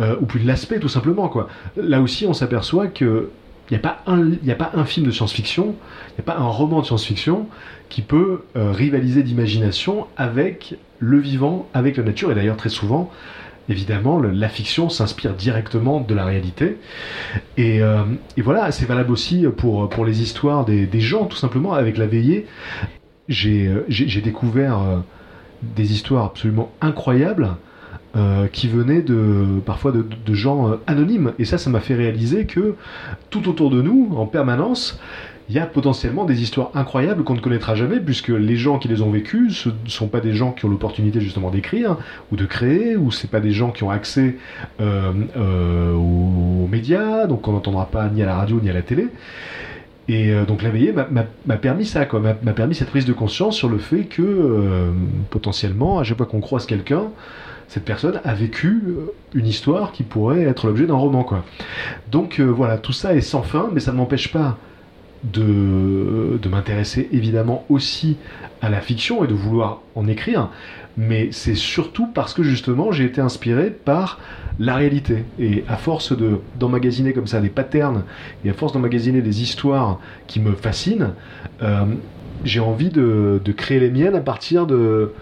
euh, 0.00 0.16
ou 0.20 0.26
plus 0.26 0.40
de 0.40 0.46
l'aspect 0.46 0.78
tout 0.78 0.88
simplement 0.88 1.28
quoi. 1.28 1.48
Là 1.76 2.00
aussi 2.00 2.26
on 2.26 2.34
s'aperçoit 2.34 2.88
que 2.88 3.30
n'y 3.72 3.78
a, 3.78 3.80
pas 3.80 4.02
un, 4.06 4.32
a 4.32 4.54
pas 4.54 4.70
un 4.74 4.84
film 4.84 5.06
de 5.06 5.10
science-fiction, 5.10 5.74
il 6.10 6.14
n'y 6.14 6.20
a 6.20 6.22
pas 6.22 6.38
un 6.38 6.48
roman 6.48 6.80
de 6.80 6.86
science-fiction 6.86 7.46
qui 7.88 8.02
peut 8.02 8.42
euh, 8.56 8.70
rivaliser 8.72 9.22
d'imagination 9.22 10.06
avec 10.16 10.76
le 10.98 11.18
vivant, 11.18 11.68
avec 11.74 11.96
la 11.96 12.02
nature. 12.02 12.30
Et 12.30 12.34
d'ailleurs, 12.34 12.56
très 12.56 12.68
souvent, 12.68 13.10
évidemment, 13.68 14.20
la 14.20 14.48
fiction 14.48 14.88
s'inspire 14.88 15.34
directement 15.34 16.00
de 16.00 16.14
la 16.14 16.24
réalité. 16.24 16.78
Et, 17.56 17.82
euh, 17.82 18.02
voilà, 18.38 18.72
c'est 18.72 18.86
valable 18.86 19.12
aussi 19.12 19.46
pour, 19.56 19.88
pour 19.88 20.04
les 20.04 20.22
histoires 20.22 20.64
des, 20.64 21.00
gens, 21.00 21.26
tout 21.26 21.36
simplement. 21.36 21.72
Avec 21.72 21.98
la 21.98 22.06
veillée, 22.06 22.46
j'ai 23.28 23.68
euh, 23.68 24.20
découvert 24.22 25.02
des 25.62 25.92
histoires 25.92 26.26
absolument 26.26 26.72
incroyables 26.80 27.56
euh, 28.14 28.46
qui 28.46 28.68
venaient 28.68 29.00
de, 29.00 29.58
parfois 29.64 29.90
de, 29.90 30.34
gens 30.34 30.68
euh, 30.68 30.76
anonymes. 30.86 31.32
Et 31.38 31.46
ça, 31.46 31.56
ça 31.56 31.70
m'a 31.70 31.80
fait 31.80 31.94
réaliser 31.94 32.44
que 32.44 32.74
tout 33.30 33.48
autour 33.48 33.70
de 33.70 33.80
nous, 33.80 34.10
en 34.14 34.26
permanence, 34.26 35.00
il 35.48 35.54
y 35.54 35.58
a 35.58 35.64
potentiellement 35.64 36.26
des 36.26 36.42
histoires 36.42 36.72
incroyables 36.74 37.24
qu'on 37.24 37.32
ne 37.32 37.40
connaîtra 37.40 37.74
jamais, 37.74 38.00
puisque 38.00 38.28
les 38.28 38.56
gens 38.56 38.78
qui 38.78 38.88
les 38.88 39.00
ont 39.00 39.10
vécues, 39.10 39.48
ce 39.50 39.70
ne 39.70 39.88
sont 39.88 40.08
pas 40.08 40.20
des 40.20 40.34
gens 40.34 40.52
qui 40.52 40.66
ont 40.66 40.68
l'opportunité 40.68 41.22
justement 41.22 41.48
d'écrire 41.50 41.96
ou 42.30 42.36
de 42.36 42.44
créer, 42.44 42.96
ou 42.96 43.10
c'est 43.10 43.30
pas 43.30 43.40
des 43.40 43.52
gens 43.52 43.70
qui 43.70 43.82
ont 43.82 43.90
accès 43.90 44.36
euh, 44.82 45.94
aux, 45.94 46.68
médias, 46.70 47.26
donc 47.26 47.48
on 47.48 47.52
n'entendra 47.52 47.86
pas 47.86 48.10
ni 48.10 48.22
à 48.22 48.26
la 48.26 48.36
radio 48.36 48.60
ni 48.62 48.68
à 48.68 48.74
la 48.74 48.82
télé. 48.82 49.06
Et 50.08 50.34
donc 50.46 50.62
la 50.62 50.68
veillée 50.68 50.92
m'a 50.92 51.56
permis 51.56 51.86
ça, 51.86 52.06
m'a 52.42 52.52
permis 52.52 52.74
cette 52.74 52.90
prise 52.90 53.06
de 53.06 53.12
conscience 53.14 53.56
sur 53.56 53.70
le 53.70 53.78
fait 53.78 54.02
que 54.02 54.90
potentiellement, 55.30 55.98
à 55.98 56.04
chaque 56.04 56.18
fois 56.18 56.26
qu'on 56.26 56.40
croise 56.40 56.66
quelqu'un, 56.66 57.04
cette 57.72 57.86
personne 57.86 58.20
a 58.22 58.34
vécu 58.34 58.82
une 59.34 59.46
histoire 59.46 59.92
qui 59.92 60.02
pourrait 60.02 60.42
être 60.42 60.66
l'objet 60.66 60.84
d'un 60.84 60.94
roman, 60.94 61.24
quoi. 61.24 61.42
Donc 62.10 62.38
voilà, 62.38 62.76
tout 62.76 62.92
ça 62.92 63.14
est 63.14 63.22
sans 63.22 63.42
fin, 63.42 63.70
mais 63.72 63.80
ça 63.80 63.92
ne 63.92 63.96
m'empêche 63.96 64.30
pas 64.30 64.58
de, 65.24 66.38
m'intéresser 66.50 67.08
évidemment 67.12 67.64
aussi 67.70 68.18
à 68.60 68.68
la 68.68 68.80
fiction 68.80 69.24
et 69.24 69.26
de 69.26 69.34
vouloir 69.34 69.80
en 69.94 70.06
écrire, 70.06 70.50
mais 70.98 71.28
c'est 71.32 71.54
surtout 71.54 72.06
parce 72.06 72.34
que 72.34 72.42
justement 72.42 72.92
j'ai 72.92 73.04
été 73.04 73.20
inspiré 73.20 73.70
par 73.70 74.20
la 74.58 74.74
réalité. 74.74 75.24
Et 75.38 75.64
à 75.66 75.76
force 75.76 76.16
de 76.16 76.40
d'emmagasiner 76.58 77.14
comme 77.14 77.26
ça 77.26 77.40
des 77.40 77.48
patterns 77.48 78.04
et 78.44 78.50
à 78.50 78.52
force 78.52 78.72
d'emmagasiner 78.72 79.22
des 79.22 79.42
histoires 79.42 79.98
qui 80.26 80.40
me 80.40 80.52
fascinent, 80.52 81.14
euh, 81.62 81.86
j'ai 82.44 82.60
envie 82.60 82.90
de, 82.90 83.40
créer 83.56 83.80
les 83.80 83.90
miennes 83.90 84.16
à 84.16 84.20
partir 84.20 84.66
de 84.66 85.12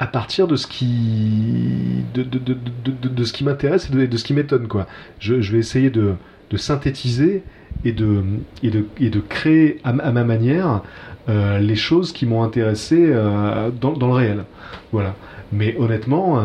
à 0.00 0.06
partir 0.06 0.48
de 0.48 0.56
ce 0.56 0.66
qui 0.66 2.02
de, 2.14 3.24
ce 3.24 3.32
qui 3.34 3.44
m'intéresse 3.44 3.90
et 3.90 4.06
de, 4.06 4.16
ce 4.16 4.24
qui 4.24 4.32
m'étonne 4.32 4.66
quoi. 4.66 4.86
Je, 5.20 5.34
vais 5.34 5.58
essayer 5.58 5.90
de, 5.90 6.14
synthétiser 6.56 7.44
et 7.84 7.92
de, 7.92 9.20
créer 9.28 9.78
à, 9.84 9.92
ma 9.92 10.24
manière 10.24 10.82
euh, 11.28 11.58
les 11.58 11.76
choses 11.76 12.12
qui 12.12 12.24
m'ont 12.24 12.42
intéressé 12.42 12.96
euh, 12.98 13.70
dans, 13.78 13.92
le 13.92 14.12
réel. 14.12 14.44
Voilà. 14.90 15.14
Mais 15.52 15.76
honnêtement, 15.78 16.38
euh, 16.38 16.44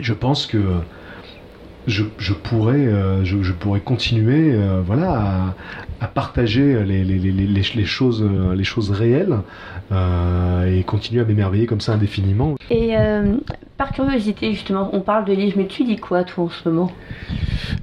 je 0.00 0.12
pense 0.12 0.46
que 0.46 0.58
je, 1.86 2.02
pourrais, 2.32 2.90
continuer 3.84 4.58
voilà, 4.84 5.54
à, 6.00 6.08
partager 6.08 6.84
les 6.84 7.84
choses 7.84 8.90
réelles 8.90 9.38
et 9.92 10.82
continuer 10.84 11.22
à 11.22 11.24
m'émerveiller 11.24 11.66
comme 11.66 11.80
ça 11.80 11.92
indéfiniment. 11.92 12.56
Et 12.70 12.94
par 13.76 13.92
curiosité, 13.92 14.52
justement, 14.52 14.88
on 14.94 15.00
parle 15.00 15.26
de 15.26 15.34
livres, 15.34 15.56
mais 15.58 15.66
tu 15.66 15.84
dis 15.84 15.96
quoi, 15.96 16.24
toi, 16.24 16.44
en 16.44 16.48
ce 16.48 16.68
moment? 16.68 16.90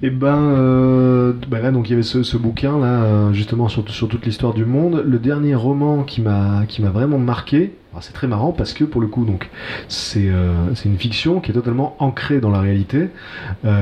Eh 0.01 0.10
ben, 0.10 0.36
euh, 0.36 1.33
bah 1.48 1.60
là, 1.60 1.72
donc 1.72 1.88
il 1.88 1.91
y 1.91 1.93
avait 1.93 2.03
ce, 2.03 2.38
bouquin 2.38 2.79
là, 2.79 3.03
euh, 3.03 3.33
justement 3.33 3.67
sur, 3.67 3.88
sur 3.89 4.07
toute 4.07 4.25
l'histoire 4.25 4.53
du 4.53 4.65
monde. 4.65 5.03
Le 5.05 5.19
dernier 5.19 5.53
roman 5.53 6.03
qui 6.03 6.22
m'a 6.22 6.65
vraiment 6.79 7.19
marqué. 7.19 7.74
C'est 8.01 8.13
très 8.13 8.25
marrant 8.25 8.53
parce 8.53 8.74
que 8.74 8.86
pour 8.86 9.01
le 9.01 9.07
coup, 9.07 9.24
donc 9.24 9.51
c'est 9.88 10.27
euh, 10.27 10.74
une 10.83 10.98
fiction 10.98 11.39
qui 11.39 11.51
est 11.51 11.53
totalement 11.53 11.95
ancrée 12.00 12.39
dans 12.39 12.50
la 12.50 12.60
réalité, 12.60 13.10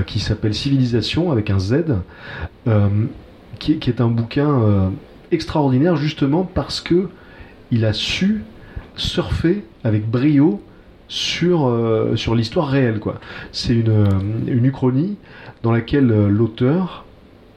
qui 0.06 0.20
s'appelle 0.20 0.54
Civilisation 0.54 1.32
avec 1.32 1.50
un 1.50 1.60
Z, 1.60 1.86
qui, 3.58 3.80
qui, 3.80 3.90
est 3.90 4.02
un 4.02 4.10
bouquin 4.10 4.92
extraordinaire 5.32 5.96
justement 5.96 6.44
parce 6.44 6.82
que 6.82 7.08
il 7.72 7.86
a 7.86 7.94
su 7.94 8.44
surfer 8.96 9.64
avec 9.84 10.10
brio 10.10 10.62
sur, 11.08 11.72
sur 12.16 12.36
l'histoire 12.36 12.68
réelle. 12.68 13.00
quoi. 13.00 13.20
C'est 13.52 13.74
une, 13.74 14.06
une 14.48 14.66
uchronie 14.66 15.18
dans 15.64 15.72
laquelle 15.72 16.12
euh, 16.12 16.30
l'auteur 16.30 17.06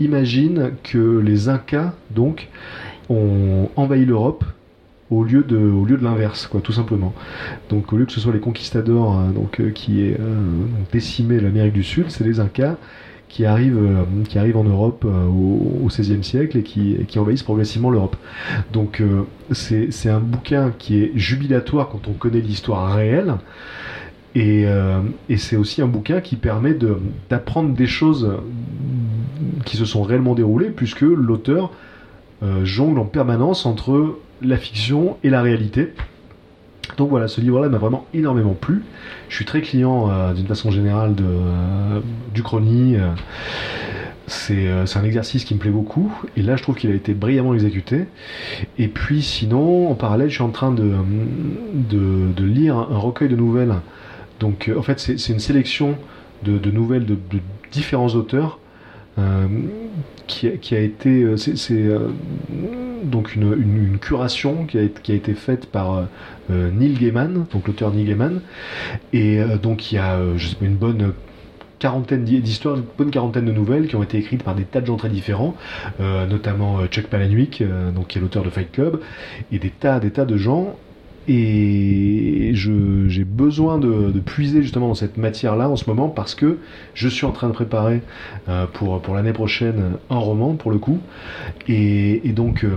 imagine 0.01 0.73
que 0.83 1.19
les 1.19 1.49
Incas, 1.49 1.95
donc, 2.11 2.49
ont 3.09 3.69
envahi 3.77 4.05
l'Europe 4.05 4.45
au 5.11 5.23
lieu 5.23 5.43
de, 5.45 5.95
l'inverse, 6.03 6.47
quoi, 6.47 6.61
tout 6.61 6.73
simplement. 6.73 7.15
Donc, 7.71 7.93
au 7.93 7.97
lieu 7.97 8.07
que 8.07 8.13
ce 8.13 8.21
soit 8.21 8.33
les 8.33 8.41
conquistadors 8.41 9.19
euh, 9.19 9.31
donc, 9.31 9.61
euh, 9.61 9.71
qui 9.71 10.03
aient 10.03 10.19
décimé 10.93 11.41
l'Amérique 11.41 11.75
du 11.75 11.85
Sud, 11.85 12.07
c'est 12.09 12.25
les 12.25 12.41
Incas 12.41 12.77
qui 13.35 13.45
arrivent, 13.47 14.07
qui 14.29 14.39
arrivent 14.39 14.57
en 14.57 14.63
Europe 14.65 15.05
au 15.05 15.89
XVIe 15.89 16.23
siècle 16.23 16.59
et 16.59 16.63
qui, 16.63 16.99
qui, 17.09 17.19
envahissent 17.19 17.43
progressivement 17.43 17.91
l'Europe. 17.91 18.15
Donc, 18.73 19.03
c'est 19.51 20.09
un 20.09 20.21
bouquin 20.21 20.73
qui 20.79 21.03
est 21.03 21.13
jubilatoire 21.17 21.89
quand 21.89 22.07
on 22.07 22.13
connaît 22.13 22.41
l'histoire 22.41 22.95
réelle. 22.95 23.35
Euh, 24.37 25.01
et, 25.29 25.37
c'est 25.37 25.57
aussi 25.57 25.83
un 25.83 25.87
bouquin 25.87 26.21
qui 26.21 26.37
permet 26.37 26.77
d'apprendre 27.31 27.75
des 27.75 27.87
choses 27.87 28.31
qui 29.65 29.77
se 29.77 29.85
sont 29.85 30.03
réellement 30.03 30.35
déroulées, 30.35 30.71
puisque 30.71 31.03
l'auteur 31.03 31.71
euh, 32.43 32.65
jongle 32.65 32.99
en 32.99 33.05
permanence 33.05 33.67
entre 33.67 34.19
la 34.43 34.57
fiction 34.57 35.17
et 35.23 35.31
la 35.31 35.43
réalité. 35.43 35.95
Donc 36.97 37.11
voilà, 37.11 37.29
ce 37.29 37.41
livre-là 37.41 37.69
m'a 37.69 37.79
vraiment 37.79 38.07
énormément 38.15 38.55
plu. 38.55 38.85
Je 39.29 39.37
suis 39.37 39.45
très 39.45 39.61
client 39.61 40.11
euh, 40.11 40.33
d'une 40.33 40.47
façon 40.47 40.71
générale 40.71 41.15
de, 41.15 41.25
du 42.33 42.43
chronie. 42.43 42.97
c'est 44.27 44.69
un 44.69 45.05
exercice 45.05 45.45
qui 45.45 45.55
me 45.55 45.59
plaît 45.59 45.71
beaucoup. 45.71 46.13
Et 46.37 46.43
là, 46.43 46.57
je 46.57 46.63
trouve 46.63 46.77
qu'il 46.77 46.91
a 46.91 46.95
été 46.95 47.15
brillamment 47.15 47.55
exécuté. 47.55 48.07
Et 48.79 48.89
puis 48.89 49.23
sinon, 49.23 49.91
en 49.91 49.95
parallèle, 49.95 50.29
je 50.29 50.35
suis 50.35 50.43
en 50.43 50.51
train 50.51 50.73
de, 50.73 52.45
lire 52.45 52.77
un 52.77 52.99
recueil 52.99 53.29
de 53.29 53.37
nouvelles 53.37 53.75
donc 54.41 54.69
euh, 54.69 54.79
en 54.79 54.83
fait 54.83 55.01
c'est 55.01 55.33
une 55.33 55.39
sélection 55.39 55.97
de, 56.43 56.71
nouvelles 56.71 57.07
de, 57.07 57.17
différents 57.73 58.09
auteurs 58.09 58.59
euh, 59.19 59.47
qui, 60.27 60.47
a, 60.47 60.81
été 60.81 61.23
euh, 61.23 61.37
donc 63.05 63.35
une, 63.35 63.99
curation 63.99 64.67
qui 64.67 64.79
a, 64.79 64.83
été 64.83 65.35
faite 65.35 65.67
par 65.67 66.07
Neil 66.51 66.95
Gaiman, 66.95 67.47
donc 67.53 67.67
l'auteur 67.67 67.93
Neil 67.93 68.05
Gaiman, 68.05 68.41
et 69.13 69.41
donc 69.63 69.93
il 69.93 69.97
y 69.97 69.99
a 69.99 70.19
une 70.61 70.77
bonne 70.77 71.13
quarantaine 71.79 72.25
d'histoires, 72.25 72.77
une 72.77 72.85
bonne 72.97 73.11
quarantaine 73.11 73.45
de 73.45 73.53
nouvelles 73.53 73.87
qui 73.89 73.97
ont 73.97 74.03
été 74.03 74.19
écrites 74.19 74.43
par 74.43 74.55
des 74.55 74.65
tas 74.65 74.81
de 74.81 74.87
gens 74.87 74.97
très 74.97 75.09
différents, 75.09 75.55
notamment 76.01 76.85
Chuck 76.87 77.07
Palahniuk, 77.07 77.63
donc 77.95 78.09
qui 78.09 78.19
est 78.19 78.21
l'auteur 78.21 78.43
de 78.43 78.51
Fight 78.51 78.71
Club, 78.73 79.01
et 79.53 79.59
des 79.59 79.71
tas, 79.71 80.01
des 80.01 80.11
tas 80.11 80.25
de 80.25 80.37
gens 80.37 80.77
et 81.29 82.51
j'ai 82.55 83.25
besoin 83.25 83.79
de, 83.79 84.11
de, 84.11 84.21
puiser 84.21 84.63
justement 84.63 84.89
dans 84.89 84.95
cette 84.95 85.17
matière-là 85.17 85.69
en 85.69 85.77
ce 85.77 85.89
moment 85.89 86.09
parce 86.09 86.35
que 86.35 86.59
je 86.93 87.09
suis 87.09 87.25
en 87.25 87.33
train 87.33 87.49
de 87.49 87.53
préparer 87.53 88.03
euh, 88.49 88.67
pour, 88.73 89.01
pour 89.01 89.15
l'année 89.15 89.33
prochaine 89.33 89.95
un 90.11 90.19
roman 90.19 90.55
pour 90.55 90.71
le 90.71 90.79
coup. 90.79 90.99
Et, 91.69 92.21
donc 92.35 92.65
euh, 92.65 92.77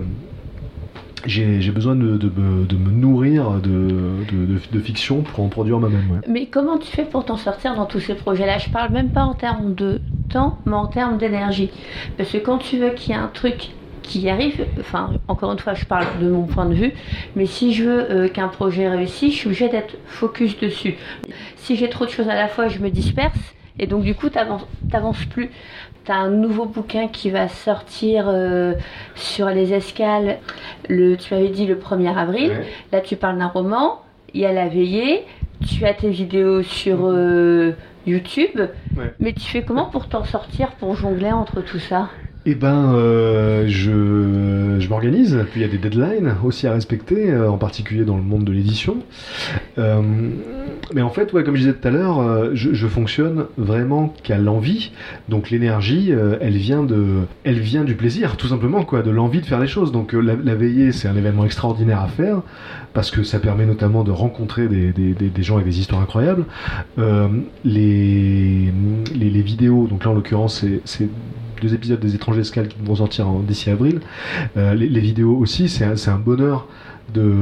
j'ai 1.25 1.72
besoin 1.72 1.96
de, 1.96 2.16
de, 2.16 2.30
de, 2.30 2.77
me 2.77 2.92
nourrir 2.92 3.60
de, 3.62 4.80
fiction 4.80 5.24
pour 5.24 5.44
en 5.44 5.50
produire 5.50 5.80
moi-même. 5.80 6.22
Mais 6.27 6.46
comment 6.46 6.77
tu 6.77 6.88
fais 6.88 7.04
pour 7.04 7.25
t'en 7.25 7.38
sortir 7.38 7.75
dans 7.75 7.86
tous 7.86 8.00
ces 8.00 8.13
projets-là? 8.13 8.60
Je 8.60 8.70
parle 8.70 8.94
même 8.94 9.10
pas 9.10 9.24
en 9.24 9.34
termes 9.34 9.74
de 9.74 10.00
temps, 10.30 10.60
mais 10.66 10.75
en 10.75 10.88
termes 10.88 11.18
d'énergie. 11.18 11.70
Parce 12.18 12.32
que 12.32 12.38
quand 12.38 12.60
tu 12.60 12.77
veux 12.77 12.92
qu'il 12.92 13.13
y 13.13 13.18
ait 13.18 13.20
un 13.20 13.27
truc 13.34 13.72
qui 14.08 14.22
y 14.22 14.30
arrive. 14.30 14.66
Enfin, 14.80 15.12
encore 15.28 15.52
une 15.52 15.60
fois, 15.60 15.74
je 15.74 15.86
parle 15.86 16.06
de 16.22 16.30
mon 16.30 16.44
point 16.44 16.66
de 16.66 16.74
vue, 16.74 16.94
mais 17.36 17.46
si 17.46 17.74
je 17.74 17.84
veux 17.84 18.12
euh, 18.12 18.28
qu'un 18.28 18.48
projet 18.48 18.88
réussisse, 18.88 19.34
je 19.34 19.38
suis 19.38 19.48
obligée 19.48 19.70
d'être 19.70 19.96
focus 20.06 20.58
dessus. 20.60 20.96
Si 21.58 21.76
j'ai 21.76 21.90
trop 21.90 22.06
de 22.06 22.12
choses 22.12 22.30
à 22.30 22.36
la 22.36 22.48
fois, 22.48 22.68
je 22.68 22.80
me 22.80 22.90
disperse 22.90 23.38
et 23.80 23.88
donc 23.88 24.04
du 24.04 24.16
coup, 24.16 24.30
tu 24.30 24.38
n'avances 24.92 25.26
plus. 25.26 25.52
Tu 26.06 26.12
as 26.12 26.16
un 26.16 26.30
nouveau 26.30 26.66
bouquin 26.66 27.08
qui 27.08 27.30
va 27.30 27.48
sortir 27.48 28.26
euh, 28.28 28.74
sur 29.16 29.50
les 29.50 29.74
escales, 29.74 30.40
le, 30.88 31.16
tu 31.16 31.34
m'avais 31.34 31.50
dit 31.50 31.66
le 31.66 31.76
1er 31.76 32.16
avril. 32.16 32.54
Là, 32.92 33.02
tu 33.02 33.16
parles 33.16 33.38
d'un 33.38 33.48
roman, 33.48 34.02
il 34.34 34.42
y 34.42 34.46
a 34.46 34.54
la 34.54 34.68
veillée, 34.68 35.26
tu 35.68 35.86
as 35.86 35.94
tes 35.94 36.10
vidéos 36.10 36.64
sur 36.64 37.00
euh, 37.04 37.74
YouTube, 38.06 38.62
mais 39.20 39.34
tu 39.34 39.42
fais 39.42 39.64
comment 39.64 39.86
pour 39.86 40.08
t'en 40.08 40.24
sortir, 40.24 40.72
pour 40.80 40.96
jongler 40.96 41.32
entre 41.32 41.62
tout 41.62 41.80
ça? 41.80 42.10
Eh 42.50 42.56
ben, 42.56 42.94
euh, 42.94 43.66
je, 43.68 44.80
je 44.80 44.89
m'organise. 44.89 45.38
Puis 45.51 45.60
il 45.60 45.63
y 45.63 45.66
a 45.66 45.68
des 45.68 45.77
deadlines 45.77 46.34
aussi 46.46 46.66
à 46.66 46.72
respecter, 46.72 47.30
euh, 47.30 47.51
en 47.51 47.58
particulier 47.58 48.06
dans 48.06 48.16
le 48.16 48.24
monde 48.24 48.46
de 48.46 48.54
l'édition. 48.54 49.00
Euh, 49.77 50.01
mais 50.94 51.01
en 51.01 51.10
fait, 51.10 51.34
ouais, 51.34 51.44
comme 51.44 51.56
je 51.56 51.63
disais 51.63 51.74
tout 51.74 51.86
à 51.86 51.92
l'heure, 51.92 52.56
je, 52.56 52.88
fonctionne 52.88 53.48
vraiment 53.58 54.13
qu'à 54.24 54.38
l'envie. 54.38 54.94
Donc 55.27 55.50
l'énergie, 55.50 56.13
elle 56.39 56.56
vient 56.56 56.88
elle 57.44 57.60
vient 57.60 57.84
du 57.84 57.96
plaisir, 57.96 58.38
tout 58.38 58.48
simplement, 58.48 58.86
quoi, 58.86 59.01
de 59.01 59.12
l'envie 59.12 59.42
de 59.42 59.46
faire 59.46 59.60
les 59.60 59.68
choses. 59.68 59.92
Donc 59.92 60.13
la, 60.13 60.36
la 60.42 60.56
veillée, 60.56 60.94
c'est 60.94 61.10
un 61.10 61.18
événement 61.18 61.44
extraordinaire 61.44 62.00
à 62.00 62.08
faire 62.08 62.42
parce 62.94 63.12
que 63.12 63.24
ça 63.24 63.39
permet 63.39 63.66
notamment 63.66 64.06
de 64.06 64.12
rencontrer 64.12 64.70
des, 64.70 64.94
des, 64.94 65.13
des, 65.13 65.44
gens 65.44 65.56
avec 65.56 65.68
des 65.68 65.80
histoires 65.82 66.01
incroyables. 66.01 66.46
les, 67.66 68.72
les, 69.13 69.30
les 69.30 69.42
vidéos, 69.42 69.88
donc 69.88 70.06
là 70.06 70.12
en 70.12 70.13
l'occurrence, 70.13 70.63
c'est 70.86 71.10
deux 71.62 71.74
épisodes 71.74 72.00
des 72.00 72.16
étrangers 72.16 72.42
escales 72.42 72.68
qui 72.68 72.78
vont 72.84 72.96
sortir 72.96 73.28
d'ici 73.48 73.70
avril. 73.70 74.02
Euh, 74.58 74.74
les, 74.74 75.00
vidéos 75.00 75.36
aussi, 75.36 75.70
c'est 75.70 75.86
un, 75.86 75.96
un 76.08 76.20
bonheur 76.20 76.68
de, 77.14 77.34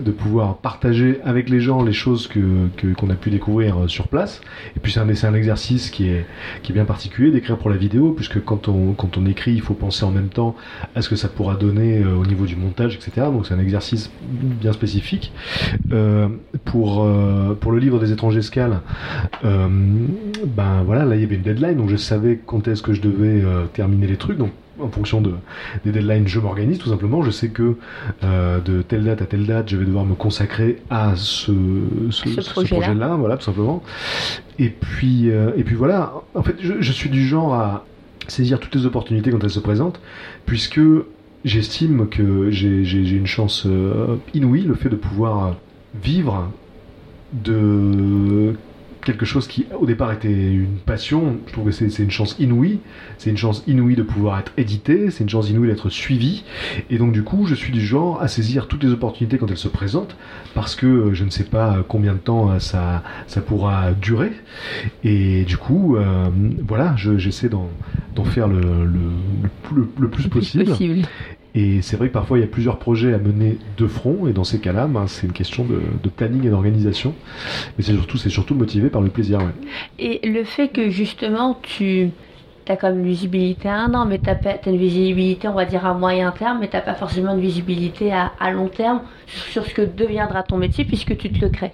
de 0.00 0.10
pouvoir 0.10 0.56
partager 0.58 1.20
avec 1.24 1.48
les 1.50 1.60
gens 1.60 1.82
les 1.82 1.92
choses 1.92 2.26
que 2.26 2.68
qu'on 2.94 3.10
a 3.10 3.14
pu 3.14 3.30
découvrir 3.30 3.78
euh, 3.78 3.88
sur 3.88 4.08
place. 4.08 4.40
Et 4.76 4.80
puis 4.80 4.92
c'est 4.92 5.00
un, 5.00 5.08
un 5.08 5.34
exercice 5.34 5.90
qui 5.90 6.08
est, 6.08 6.26
qui 6.62 6.72
est 6.72 6.74
bien 6.74 6.84
particulier 6.84 7.30
d'écrire 7.30 7.58
pour 7.58 7.70
la 7.70 7.76
vidéo, 7.76 8.12
puisque 8.12 8.42
quand 8.44 8.68
on, 8.68 8.92
quand 8.92 9.18
on 9.18 9.26
écrit, 9.26 9.52
il 9.52 9.60
faut 9.60 9.74
penser 9.74 10.04
en 10.04 10.10
même 10.10 10.28
temps 10.28 10.54
à 10.94 11.02
ce 11.02 11.08
que 11.08 11.16
ça 11.16 11.28
pourra 11.28 11.54
donner 11.56 12.02
euh, 12.02 12.14
au 12.14 12.26
niveau 12.26 12.46
du 12.46 12.56
montage, 12.56 12.94
etc. 12.94 13.26
Donc 13.32 13.46
c'est 13.46 13.54
un 13.54 13.58
exercice 13.58 14.10
bien 14.22 14.72
spécifique. 14.72 15.32
Euh, 15.92 16.28
pour, 16.64 17.04
euh, 17.04 17.54
pour 17.54 17.72
le 17.72 17.78
livre 17.78 17.98
des 17.98 18.12
étrangers 18.12 18.38
escales, 18.38 18.80
ben 19.42 20.82
voilà, 20.84 21.04
là 21.04 21.16
il 21.16 21.20
y 21.20 21.24
avait 21.24 21.36
une 21.36 21.42
deadline, 21.42 21.76
donc 21.76 21.88
je 21.88 21.96
savais 21.96 22.40
quand 22.44 22.68
est-ce 22.68 22.82
que 22.82 22.92
je 22.92 23.00
devais 23.00 23.42
terminer 23.72 24.06
les 24.06 24.16
trucs. 24.16 24.38
Donc 24.38 24.50
en 24.80 24.88
fonction 24.88 25.20
de, 25.20 25.32
des 25.84 25.92
deadlines, 25.92 26.28
je 26.28 26.40
m'organise 26.40 26.78
tout 26.78 26.88
simplement. 26.88 27.22
Je 27.22 27.30
sais 27.30 27.48
que 27.48 27.76
euh, 28.24 28.60
de 28.60 28.82
telle 28.82 29.04
date 29.04 29.22
à 29.22 29.26
telle 29.26 29.46
date, 29.46 29.68
je 29.68 29.76
vais 29.76 29.84
devoir 29.84 30.04
me 30.04 30.14
consacrer 30.14 30.78
à 30.90 31.14
ce, 31.16 31.52
ce, 32.10 32.28
Ce 32.28 32.40
ce 32.40 32.50
projet-là. 32.50 33.16
voilà, 33.16 33.36
tout 33.36 33.44
simplement. 33.44 33.82
Et 34.58 34.68
puis, 34.70 35.30
euh, 35.30 35.50
et 35.56 35.64
puis 35.64 35.74
voilà, 35.74 36.12
en 36.34 36.42
fait, 36.42 36.56
je, 36.60 36.74
je 36.80 36.92
suis 36.92 37.10
du 37.10 37.26
genre 37.26 37.54
à 37.54 37.84
saisir 38.28 38.60
toutes 38.60 38.74
les 38.74 38.86
opportunités 38.86 39.30
quand 39.30 39.42
elles 39.42 39.50
se 39.50 39.60
présentent, 39.60 40.00
puisque 40.46 40.80
j'estime 41.44 42.08
que 42.08 42.50
j'ai 42.50 43.10
une 43.10 43.26
chance 43.26 43.64
euh, 43.66 44.16
inouïe, 44.34 44.62
le 44.62 44.74
fait 44.74 44.88
de 44.88 44.96
pouvoir 44.96 45.54
vivre 46.02 46.50
de 47.32 48.54
quelque 49.04 49.24
chose 49.24 49.46
qui 49.46 49.66
au 49.78 49.86
départ 49.86 50.12
était 50.12 50.30
une 50.52 50.76
passion, 50.84 51.38
je 51.46 51.52
trouve 51.52 51.66
que 51.66 51.70
c'est 51.70 51.88
c'est 51.90 52.02
une 52.02 52.10
chance 52.10 52.36
inouïe, 52.38 52.80
c'est 53.16 53.30
une 53.30 53.36
chance 53.36 53.62
inouïe 53.66 53.96
de 53.96 54.02
pouvoir 54.02 54.38
être 54.40 54.52
édité, 54.56 55.10
c'est 55.10 55.24
une 55.24 55.30
chance 55.30 55.48
inouïe 55.50 55.68
d'être 55.68 55.88
suivi, 55.88 56.44
et 56.90 56.98
donc 56.98 57.12
du 57.12 57.22
coup 57.22 57.46
je 57.46 57.54
suis 57.54 57.72
du 57.72 57.80
genre 57.80 58.20
à 58.20 58.28
saisir 58.28 58.66
toutes 58.68 58.82
les 58.82 58.90
opportunités 58.90 59.38
quand 59.38 59.50
elles 59.50 59.56
se 59.56 59.68
présentent, 59.68 60.16
parce 60.54 60.74
que 60.74 60.86
euh, 60.86 61.14
je 61.14 61.24
ne 61.24 61.30
sais 61.30 61.44
pas 61.44 61.84
combien 61.88 62.12
de 62.12 62.18
temps 62.18 62.50
euh, 62.50 62.58
ça, 62.58 63.02
ça 63.26 63.40
pourra 63.40 63.92
durer, 63.92 64.32
et 65.04 65.44
du 65.44 65.56
coup 65.56 65.96
euh, 65.96 66.26
voilà, 66.66 66.94
je- 66.96 67.18
j'essaie 67.18 67.48
d'en 67.48 67.68
d'en 68.14 68.24
faire 68.24 68.48
le, 68.48 68.60
le, 68.60 69.00
le- 69.76 69.88
Le 69.98 70.08
plus 70.10 70.24
possible. 70.28 70.64
Et 71.54 71.82
c'est 71.82 71.96
vrai 71.96 72.08
que 72.08 72.12
parfois 72.12 72.38
il 72.38 72.42
y 72.42 72.44
a 72.44 72.48
plusieurs 72.48 72.78
projets 72.78 73.14
à 73.14 73.18
mener 73.18 73.58
de 73.76 73.86
front, 73.86 74.26
et 74.26 74.32
dans 74.32 74.44
ces 74.44 74.60
cas-là, 74.60 74.86
ben, 74.86 75.06
c'est 75.06 75.26
une 75.26 75.32
question 75.32 75.64
de, 75.64 75.80
de 76.02 76.08
planning 76.08 76.46
et 76.46 76.50
d'organisation. 76.50 77.14
Mais 77.76 77.84
c'est 77.84 77.94
surtout, 77.94 78.18
c'est 78.18 78.30
surtout 78.30 78.54
motivé 78.54 78.90
par 78.90 79.00
le 79.00 79.08
plaisir. 79.08 79.38
ouais. 79.38 79.46
Et 79.98 80.28
le 80.28 80.44
fait 80.44 80.68
que 80.68 80.90
justement 80.90 81.58
tu 81.62 82.10
as 82.70 82.76
comme 82.76 82.98
une 82.98 83.06
visibilité 83.06 83.68
à 83.68 83.76
un 83.76 83.94
an, 83.94 84.04
mais 84.04 84.18
tu 84.18 84.28
as, 84.28 84.68
une 84.68 84.76
visibilité, 84.76 85.48
on 85.48 85.54
va 85.54 85.64
dire, 85.64 85.86
à 85.86 85.94
moyen 85.94 86.30
terme, 86.32 86.58
mais 86.60 86.68
tu 86.68 86.78
pas 86.78 86.94
forcément 86.94 87.32
une 87.32 87.40
visibilité 87.40 88.12
à, 88.12 88.32
à 88.38 88.50
long 88.50 88.68
terme 88.68 89.00
sur, 89.26 89.44
sur 89.52 89.66
ce 89.66 89.74
que 89.74 89.82
deviendra 89.82 90.42
ton 90.42 90.58
métier 90.58 90.84
puisque 90.84 91.16
tu 91.16 91.30
te 91.30 91.40
le 91.40 91.48
crées. 91.48 91.72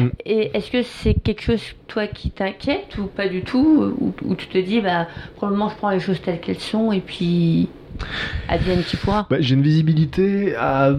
Mm. 0.00 0.08
Et 0.26 0.50
est-ce 0.54 0.70
que 0.70 0.82
c'est 0.82 1.14
quelque 1.14 1.42
chose, 1.42 1.62
toi, 1.88 2.06
qui 2.06 2.30
t'inquiète 2.30 2.98
ou 2.98 3.06
pas 3.06 3.28
du 3.28 3.42
tout 3.42 3.94
Ou, 3.98 4.14
ou 4.22 4.34
tu 4.34 4.46
te 4.48 4.58
dis, 4.58 4.80
bah, 4.80 5.06
probablement 5.36 5.70
je 5.70 5.76
prends 5.76 5.90
les 5.90 6.00
choses 6.00 6.20
telles 6.20 6.40
qu'elles 6.40 6.60
sont 6.60 6.92
et 6.92 7.00
puis 7.00 7.68
advienne 8.48 8.82
qui 8.82 8.96
pourra 8.96 9.26
Bah, 9.30 9.36
J'ai 9.40 9.54
une 9.54 9.62
visibilité 9.62 10.54
à 10.56 10.92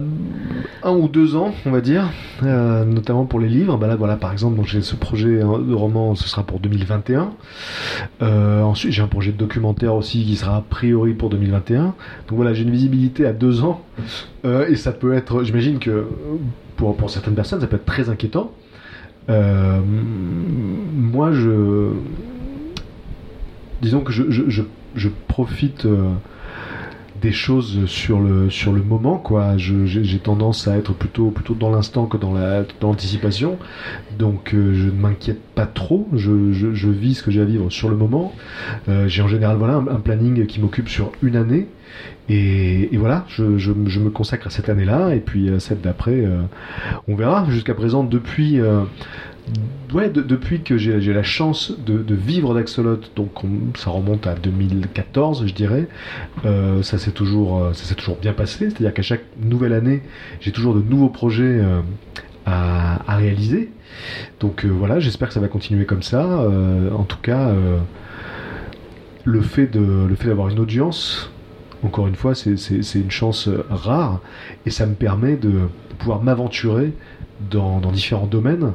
un 0.82 0.92
ou 0.92 1.08
deux 1.08 1.36
ans, 1.36 1.54
on 1.64 1.70
va 1.70 1.80
dire, 1.80 2.10
euh, 2.42 2.84
notamment 2.84 3.24
pour 3.24 3.40
les 3.40 3.48
livres. 3.48 3.76
Bah 3.76 3.86
là, 3.86 3.96
voilà, 3.96 4.16
par 4.16 4.32
exemple, 4.32 4.60
j'ai 4.64 4.82
ce 4.82 4.96
projet 4.96 5.42
hein, 5.42 5.58
de 5.58 5.74
roman, 5.74 6.14
ce 6.14 6.28
sera 6.28 6.44
pour 6.44 6.60
2021. 6.60 7.32
Euh, 8.22 8.62
ensuite, 8.62 8.92
j'ai 8.92 9.02
un 9.02 9.08
projet 9.08 9.32
de 9.32 9.36
documentaire 9.36 9.94
aussi 9.94 10.24
qui 10.24 10.36
sera 10.36 10.56
a 10.56 10.60
priori 10.60 11.14
pour 11.14 11.30
2021. 11.30 11.84
Donc 11.84 11.94
voilà, 12.30 12.54
j'ai 12.54 12.62
une 12.62 12.70
visibilité 12.70 13.26
à 13.26 13.32
deux 13.32 13.64
ans. 13.64 13.82
Euh, 14.44 14.68
et 14.68 14.76
ça 14.76 14.92
peut 14.92 15.14
être, 15.14 15.44
j'imagine 15.44 15.78
que 15.78 16.06
pour, 16.76 16.96
pour 16.96 17.10
certaines 17.10 17.34
personnes, 17.34 17.60
ça 17.60 17.66
peut 17.66 17.76
être 17.76 17.86
très 17.86 18.10
inquiétant. 18.10 18.52
Moi, 19.28 21.32
je. 21.32 21.90
Disons 23.82 24.00
que 24.00 24.12
je, 24.12 24.24
je 24.30 25.08
profite. 25.26 25.86
Des 27.26 27.32
choses 27.32 27.86
sur 27.86 28.20
le 28.20 28.50
sur 28.50 28.72
le 28.72 28.82
moment 28.82 29.18
quoi. 29.18 29.56
J'ai 29.56 30.18
tendance 30.20 30.68
à 30.68 30.76
être 30.76 30.92
plutôt 30.92 31.30
plutôt 31.30 31.54
dans 31.54 31.70
l'instant 31.70 32.06
que 32.06 32.16
dans 32.16 32.32
la 32.32 32.62
l'anticipation. 32.80 33.58
Donc 34.16 34.54
euh, 34.54 34.74
je 34.74 34.86
ne 34.86 34.92
m'inquiète 34.92 35.42
pas 35.56 35.66
trop. 35.66 36.06
Je, 36.12 36.52
je, 36.52 36.88
vis 36.88 37.16
ce 37.16 37.22
que 37.24 37.32
j'ai 37.32 37.40
à 37.40 37.44
vivre 37.44 37.68
sur 37.70 37.88
le 37.88 37.96
moment. 37.96 38.32
Euh, 38.88 39.08
j'ai 39.08 39.22
en 39.22 39.28
général 39.28 39.56
voilà 39.56 39.74
un, 39.74 40.00
planning 40.06 40.46
qui 40.46 40.60
m'occupe 40.60 40.88
sur 40.88 41.10
une 41.20 41.34
année. 41.34 41.66
Et, 42.28 42.94
et 42.94 42.96
voilà 42.96 43.24
je, 43.28 43.58
je, 43.58 43.72
me 43.72 44.10
consacre 44.10 44.48
à 44.48 44.50
cette 44.50 44.68
année 44.68 44.84
là 44.84 45.14
et 45.14 45.20
puis 45.20 45.48
à 45.48 45.58
celle 45.58 45.80
d'après 45.80 46.24
euh, 46.24 46.42
on 47.08 47.16
verra. 47.16 47.44
Jusqu'à 47.50 47.74
présent 47.74 48.04
depuis 48.04 48.60
Ouais, 49.92 50.10
de- 50.10 50.20
depuis 50.22 50.62
que 50.62 50.76
j'ai 50.76 51.12
la 51.12 51.22
chance 51.22 51.72
de, 51.86 52.14
vivre 52.14 52.54
d'Axolot, 52.54 52.98
donc 53.14 53.44
on- 53.44 53.76
ça 53.76 53.90
remonte 53.90 54.26
à 54.26 54.34
2014, 54.34 55.46
je 55.46 55.54
dirais, 55.54 55.88
euh, 56.44 56.82
ça 56.82 56.98
s'est 56.98 57.12
toujours, 57.12 57.62
euh, 57.62 57.72
toujours 57.96 58.16
bien 58.16 58.32
passé. 58.32 58.68
C'est-à-dire 58.70 58.92
qu'à 58.92 59.02
chaque 59.02 59.22
nouvelle 59.40 59.72
année, 59.72 60.02
j'ai 60.40 60.50
toujours 60.50 60.74
de 60.74 60.82
nouveaux 60.82 61.08
projets 61.08 61.44
euh, 61.60 61.80
à, 62.44 63.16
réaliser. 63.16 63.70
Donc 64.40 64.64
voilà, 64.64 64.98
j'espère 65.00 65.28
que 65.28 65.34
ça 65.34 65.40
va 65.40 65.48
continuer 65.48 65.84
comme 65.84 66.02
ça. 66.02 66.46
En 66.94 67.04
tout 67.04 67.16
cas, 67.22 67.52
le 69.24 69.40
fait 69.40 69.66
d'avoir 69.66 70.48
une 70.48 70.58
audience, 70.60 71.30
encore 71.82 72.06
une 72.06 72.14
fois, 72.14 72.34
c'est- 72.34 72.94
une 72.94 73.10
chance 73.10 73.48
rare 73.70 74.20
et 74.66 74.70
ça 74.70 74.86
me 74.86 74.94
permet 74.94 75.36
de 75.36 75.52
pouvoir 75.98 76.22
m'aventurer 76.22 76.92
dans 77.50 77.80
différents 77.92 78.26
domaines 78.26 78.72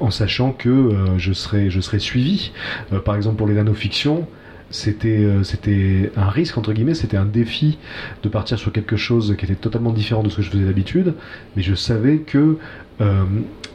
en, 0.00 0.10
sachant 0.10 0.52
que 0.52 0.68
euh, 0.68 1.18
je, 1.18 1.32
serai, 1.32 1.70
je 1.70 1.80
serai 1.80 1.98
suivi. 1.98 2.52
Euh, 2.92 3.00
par 3.00 3.16
exemple, 3.16 3.36
pour 3.36 3.46
les 3.46 3.54
nanofictions, 3.54 4.26
c'était 4.70 5.24
euh, 5.24 5.42
c'était 5.44 6.10
un 6.16 6.28
risque, 6.28 6.58
entre 6.58 6.72
guillemets, 6.72 6.94
c'était 6.94 7.16
un 7.16 7.26
défi 7.26 7.78
de 8.22 8.28
partir 8.28 8.58
sur 8.58 8.72
quelque 8.72 8.96
chose 8.96 9.34
qui 9.38 9.44
était 9.44 9.54
totalement 9.54 9.92
différent 9.92 10.22
de 10.22 10.28
ce 10.30 10.36
que 10.36 10.42
je 10.42 10.50
faisais 10.50 10.64
d'habitude, 10.64 11.14
mais 11.56 11.62
je 11.62 11.74
savais 11.74 12.18
que 12.18 12.58
euh, 13.00 13.24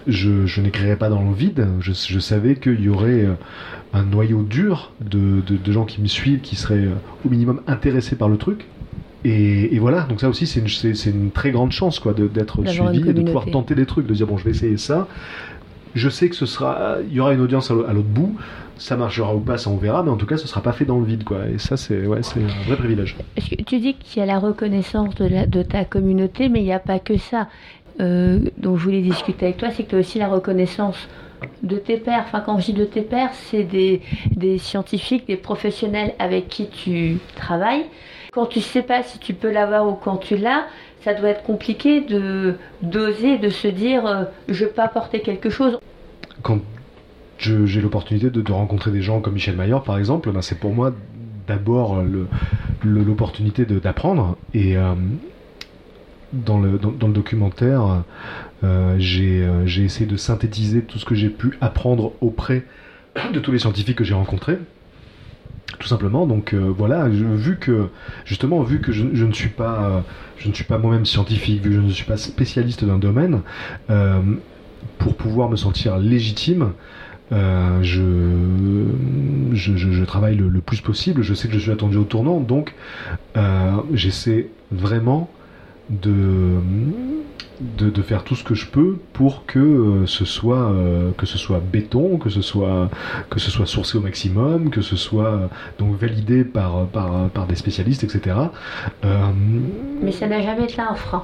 je, 0.07 0.45
je 0.45 0.61
n'écrirais 0.61 0.95
pas 0.95 1.09
dans 1.09 1.21
le 1.23 1.33
vide, 1.33 1.67
je, 1.79 1.91
je 1.93 2.19
savais 2.19 2.55
qu'il 2.55 2.81
y 2.81 2.89
aurait 2.89 3.27
un 3.93 4.03
noyau 4.03 4.43
dur 4.43 4.93
de, 5.01 5.41
de, 5.45 5.57
de 5.57 5.71
gens 5.71 5.85
qui 5.85 6.01
me 6.01 6.07
suivent, 6.07 6.41
qui 6.41 6.55
seraient 6.55 6.87
au 7.25 7.29
minimum 7.29 7.61
intéressés 7.67 8.15
par 8.15 8.29
le 8.29 8.37
truc. 8.37 8.65
Et, 9.25 9.75
et 9.75 9.79
voilà, 9.79 10.03
donc 10.03 10.21
ça 10.21 10.29
aussi 10.29 10.47
c'est 10.47 10.61
une, 10.61 10.69
c'est- 10.69 10.95
c'est 10.95 11.09
une 11.09 11.31
très 11.31 11.51
grande 11.51 11.73
chance 11.73 11.99
quoi, 11.99 12.13
de- 12.13 12.27
d'être 12.27 12.61
suivi 12.93 12.99
et 13.09 13.13
de 13.13 13.19
pouvoir 13.25 13.43
tenter 13.51 13.75
des 13.75 13.85
trucs, 13.85 14.07
de 14.07 14.13
dire 14.13 14.25
bon 14.27 14.37
je 14.37 14.45
vais 14.45 14.51
essayer 14.51 14.77
ça. 14.77 15.07
Je 15.95 16.09
sais 16.09 16.29
que 16.29 16.35
ce 16.35 16.45
sera, 16.45 16.97
il 17.07 17.13
y 17.13 17.19
aura 17.19 17.33
une 17.33 17.41
audience 17.41 17.71
à 17.71 17.73
l'au- 17.73 17.85
à 17.85 17.93
l'autre 17.93 18.07
bout, 18.07 18.35
ça 18.77 18.95
marchera 18.95 19.35
ou 19.35 19.39
pas, 19.39 19.57
ça 19.57 19.69
on 19.69 19.77
verra, 19.77 20.03
mais 20.03 20.09
en 20.11 20.17
tout 20.17 20.25
cas 20.25 20.37
ce 20.37 20.47
sera 20.47 20.61
pas 20.61 20.71
fait 20.71 20.85
dans 20.85 20.99
le 20.99 21.05
vide 21.05 21.23
quoi. 21.23 21.47
Et 21.53 21.57
ça 21.57 21.77
c'est 21.77 22.05
ouais, 22.05 22.23
c'est 22.23 22.39
un 22.41 22.63
vrai 22.67 22.75
privilège. 22.77 23.15
Tu 23.65 23.79
dis 23.79 23.95
qu'il 23.95 24.19
y 24.19 24.23
a 24.23 24.25
la 24.25 24.39
reconnaissance 24.39 25.13
de, 25.15 25.61
ta 25.63 25.85
communauté, 25.85 26.49
mais 26.49 26.59
il 26.59 26.65
n'y 26.65 26.73
a 26.73 26.79
pas 26.79 26.99
que 26.99 27.17
ça. 27.17 27.47
Euh, 27.99 28.39
dont 28.57 28.77
je 28.77 28.83
voulais 28.85 29.01
discuter 29.01 29.47
avec 29.47 29.57
toi, 29.57 29.69
c'est 29.71 29.83
que 29.83 29.89
tu 29.89 29.95
as 29.95 29.99
aussi 29.99 30.19
la 30.19 30.29
reconnaissance 30.29 30.95
de 31.63 31.75
tes 31.75 31.97
pairs. 31.97 32.23
Enfin, 32.25 32.39
quand 32.39 32.57
je 32.59 32.67
dis 32.67 32.73
de 32.73 32.85
tes 32.85 33.01
pairs, 33.01 33.31
c'est 33.33 33.63
des, 33.63 34.01
des 34.31 34.57
scientifiques, 34.57 35.27
des 35.27 35.35
professionnels 35.35 36.13
avec 36.17 36.47
qui 36.47 36.69
tu 36.69 37.17
travailles. 37.35 37.85
Quand 38.31 38.45
tu 38.45 38.61
sais 38.61 38.83
pas 38.83 39.03
si 39.03 39.19
tu 39.19 39.33
peux 39.33 39.51
l'avoir 39.51 39.85
ou 39.87 39.93
quand 39.93 40.17
tu 40.17 40.37
l'as, 40.37 40.65
ça 41.03 41.13
doit 41.13 41.29
être 41.29 41.43
compliqué 41.43 42.01
de 42.01 42.55
d'oser, 42.81 43.37
de 43.37 43.49
se 43.49 43.67
dire 43.67 44.05
euh, 44.05 44.23
je 44.47 44.65
peux 44.65 44.81
apporter 44.81 45.21
quelque 45.21 45.49
chose. 45.49 45.79
Quand 46.41 46.59
j'ai 47.37 47.81
l'opportunité 47.81 48.29
de, 48.29 48.41
de 48.41 48.51
rencontrer 48.51 48.91
des 48.91 49.01
gens 49.01 49.21
comme 49.21 49.33
Michel 49.33 49.55
Maillard 49.55 49.83
par 49.83 49.97
exemple, 49.97 50.31
ben, 50.31 50.41
c'est 50.41 50.59
pour 50.59 50.73
moi 50.73 50.93
d'abord 51.47 52.03
l'opportunité 52.83 53.65
d'apprendre 53.65 54.37
et 54.53 54.77
euh, 54.77 54.93
dans 56.31 56.59
le, 56.59 56.77
dans, 56.77 57.07
le 57.07 57.13
documentaire, 57.13 58.03
euh, 58.63 58.95
euh, 58.97 59.63
j'ai 59.65 59.83
essayé 59.83 60.05
de 60.05 60.15
synthétiser 60.15 60.83
tout 60.83 60.99
ce 60.99 61.05
que 61.05 61.15
j'ai 61.15 61.29
pu 61.29 61.57
apprendre 61.59 62.13
auprès 62.21 62.65
de 63.33 63.39
tous 63.39 63.51
les 63.51 63.59
scientifiques 63.59 63.97
que 63.97 64.03
j'ai 64.03 64.13
rencontrés. 64.13 64.59
Tout 65.79 65.87
simplement, 65.87 66.27
donc 66.27 66.53
euh, 66.53 66.73
voilà, 66.77 67.07
vu 67.07 67.57
que 67.57 67.87
justement, 68.25 68.61
vu 68.63 68.81
que 68.81 68.91
je, 68.91 69.05
ne 69.05 69.31
suis 69.31 69.47
pas, 69.47 69.81
euh, 69.81 70.01
je 70.37 70.49
ne 70.49 70.53
suis 70.53 70.65
pas 70.65 70.77
moi-même 70.77 71.05
scientifique, 71.05 71.63
vu 71.63 71.69
que 71.69 71.75
je 71.75 71.79
ne 71.79 71.89
suis 71.91 72.03
pas 72.03 72.17
spécialiste 72.17 72.83
d'un 72.83 72.99
domaine, 72.99 73.41
euh, 73.89 74.19
pour 74.97 75.15
pouvoir 75.15 75.49
me 75.49 75.55
sentir 75.55 75.97
légitime, 75.97 76.73
je, 77.31 78.03
je, 79.53 80.03
travaille 80.03 80.35
le, 80.35 80.59
plus 80.59 80.81
possible. 80.81 81.21
Je 81.21 81.33
sais 81.33 81.47
que 81.47 81.53
je 81.53 81.59
suis 81.59 81.71
attendu 81.71 81.95
au 81.95 82.03
tournant, 82.03 82.41
donc 82.41 82.75
j'essaie 83.93 84.49
vraiment 84.71 85.29
de, 85.89 86.55
de, 87.59 87.89
de 87.89 88.01
faire 88.01 88.23
tout 88.23 88.35
ce 88.35 88.43
que 88.43 88.55
je 88.55 88.65
peux 88.67 88.97
pour 89.13 89.45
que 89.45 89.59
euh, 89.59 90.05
ce 90.07 90.25
soit 90.25 90.71
euh, 90.71 91.11
que 91.17 91.25
ce 91.25 91.37
soit 91.37 91.59
béton, 91.59 92.17
que 92.17 92.29
ce 92.29 92.41
soit 92.41 92.89
que 93.29 93.39
ce 93.39 93.51
soit 93.51 93.65
sourcé 93.65 93.97
au 93.97 94.01
maximum, 94.01 94.69
que 94.69 94.81
ce 94.81 94.95
soit 94.95 95.25
euh, 95.25 95.47
donc 95.77 95.97
validé 95.97 96.43
par 96.43 96.85
par, 96.87 97.29
par 97.29 97.47
des 97.47 97.55
spécialistes, 97.55 98.03
etc. 98.03 98.35
Euh, 99.05 99.31
Mais 100.01 100.11
ça 100.11 100.27
n'a 100.27 100.41
jamais 100.41 100.63
été 100.65 100.81
un 100.81 100.95
frein. 100.95 101.23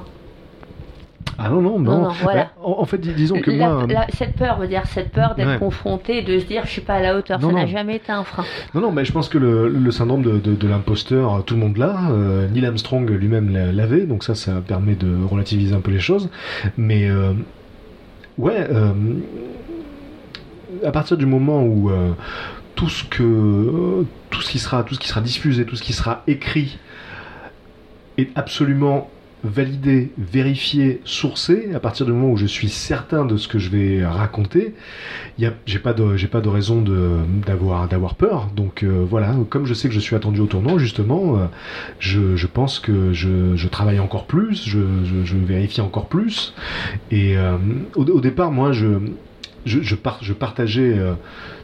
Ah 1.38 1.48
non 1.50 1.60
non 1.60 1.78
non. 1.78 1.92
Non, 1.92 2.02
non, 2.04 2.08
voilà. 2.22 2.44
Bah, 2.44 2.50
en, 2.62 2.76
en 2.80 2.84
fait, 2.84 2.98
dis- 2.98 3.12
disons 3.14 3.40
que 3.40 3.50
La- 3.50 3.68
moi. 3.70 3.86
la- 3.88 4.06
cette 4.14 4.34
peur, 4.36 4.58
veut 4.58 4.68
dire 4.68 4.82
cette 4.86 5.10
peur 5.10 5.34
d'être 5.34 5.48
Ouais. 5.48 5.58
confronté, 5.58 6.22
de 6.22 6.38
se 6.38 6.44
dire 6.46 6.62
je 6.64 6.70
suis 6.70 6.80
pas 6.80 6.94
à 6.94 7.00
la 7.00 7.16
hauteur, 7.16 7.38
Non, 7.40 7.48
ça 7.50 7.54
n'a 7.54 7.66
jamais 7.66 7.96
été 7.96 8.10
un 8.12 8.24
frein. 8.24 8.44
Non, 8.74 8.80
non, 8.80 8.92
mais 8.92 9.04
je 9.04 9.12
pense 9.12 9.28
que 9.28 9.38
le, 9.38 9.68
le 9.68 9.90
syndrome 9.90 10.22
de, 10.22 10.38
de- 10.38 10.54
de 10.54 10.68
l'imposteur, 10.68 11.44
tout 11.44 11.54
le 11.54 11.60
monde 11.60 11.76
l'a. 11.76 12.10
Euh, 12.10 12.48
Neil 12.48 12.64
Armstrong 12.66 13.08
lui-même 13.10 13.50
l'a- 13.52 13.72
l'avait, 13.72 14.06
donc 14.06 14.24
ça, 14.24 14.34
ça 14.34 14.62
permet 14.66 14.94
de 14.94 15.14
relativiser 15.24 15.74
un 15.74 15.80
peu 15.80 15.90
les 15.90 16.00
choses. 16.00 16.30
Mais 16.78 17.08
euh, 17.08 17.32
ouais, 18.38 18.66
euh, 18.70 18.92
à 20.84 20.90
partir 20.92 21.16
du 21.16 21.26
moment 21.26 21.62
où, 21.62 21.90
euh, 21.90 22.10
tout 22.74 22.88
ce 22.88 23.04
que 23.04 24.04
tout 24.30 24.42
ce 24.42 24.50
qui 24.50 24.58
sera 24.58 24.82
tout 24.82 24.94
ce 24.94 25.00
qui 25.00 25.08
sera 25.08 25.20
diffusé, 25.22 25.64
tout 25.64 25.76
ce 25.76 25.82
qui 25.82 25.92
sera 25.94 26.22
écrit 26.26 26.78
est 28.18 28.28
absolument 28.36 29.08
validé, 29.46 30.12
vérifié, 30.18 31.00
sourcé, 31.04 31.70
à 31.74 31.80
partir 31.80 32.06
du 32.06 32.12
moment 32.12 32.30
où 32.30 32.36
je 32.36 32.46
suis 32.46 32.68
certain 32.68 33.24
de 33.24 33.36
ce 33.36 33.48
que 33.48 33.58
je 33.58 33.70
vais 33.70 34.04
raconter, 34.04 34.74
j'ai 35.66 35.78
pas 35.78 35.92
de 35.92 36.26
pas 36.26 36.40
de 36.40 36.48
raison 36.48 36.82
d'avoir 37.46 37.88
d'avoir 37.88 38.14
peur. 38.14 38.48
Donc 38.54 38.82
euh, 38.82 39.04
voilà, 39.08 39.34
comme 39.48 39.66
je 39.66 39.74
sais 39.74 39.88
que 39.88 39.94
je 39.94 40.00
suis 40.00 40.16
attendu 40.16 40.40
au 40.40 40.46
tournant, 40.46 40.78
justement, 40.78 41.38
euh, 41.38 41.46
je, 41.98 42.46
pense 42.46 42.78
que 42.78 43.12
je, 43.12 43.68
travaille 43.68 44.00
encore 44.00 44.26
plus, 44.26 44.66
je, 44.66 44.78
vérifie 45.36 45.80
encore 45.80 46.08
plus. 46.08 46.54
Et 47.10 47.36
euh, 47.36 47.56
au, 47.94 48.20
départ, 48.20 48.50
moi, 48.50 48.72
je 48.72 48.98
je, 49.64 49.80
je, 49.82 49.96
je 50.22 50.32
partageais 50.32 50.96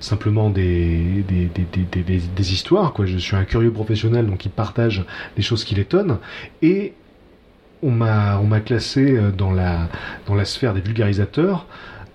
simplement 0.01 0.51
des 0.51 1.25
des, 1.29 1.49
des, 1.55 2.21
des, 2.35 2.53
histoires. 2.53 2.93
Quoi. 2.93 3.07
Je 3.07 3.19
suis 3.19 3.37
un 3.37 3.45
curieux 3.45 3.73
professionnel, 3.73 4.27
donc 4.27 4.45
il 4.45 4.51
partage 4.51 5.05
des 5.37 5.43
choses 5.43 5.65
qui 5.65 5.75
l'étonnent. 5.75 6.19
Et 6.63 6.95
on 7.83 7.91
m'a 7.91 8.39
on 8.39 8.45
m'a 8.45 8.61
classé 8.61 9.17
euh, 9.17 9.31
dans 9.31 9.53
la 9.53 9.89
dans 10.27 10.35
la 10.35 10.45
sphère 10.45 10.75
des 10.75 10.81
vulgarisateurs 10.81 11.67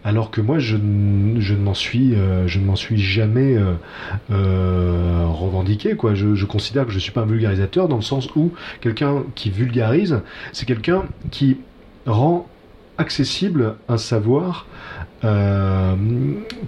alors 0.03 0.31
que 0.31 0.39
moi 0.39 0.59
je, 0.59 0.77
je 0.77 1.53
ne 1.53 1.59
m'en 1.59 1.73
suis 1.73 2.15
euh, 2.15 2.47
je 2.47 2.59
ne 2.59 2.65
m'en 2.65 2.75
suis 2.75 2.97
jamais 2.97 3.57
euh, 4.31 5.25
revendiqué 5.27 5.95
quoi. 5.95 6.15
Je, 6.15 6.35
je, 6.35 6.45
considère 6.45 6.85
que 6.85 6.91
je 6.91 6.99
suis 6.99 7.11
pas 7.11 7.21
un 7.21 7.25
vulgarisateur 7.25 7.87
dans 7.89 7.97
le 7.97 8.01
sens 8.01 8.29
où 8.35 8.53
quelqu'un 8.79 9.23
qui 9.35 9.49
vulgarise 9.49 10.21
c'est 10.53 10.65
quelqu'un 10.65 11.03
qui 11.31 11.57
rend 12.05 12.47
accessible 12.97 13.75
un 13.89 13.97
savoir 13.97 14.65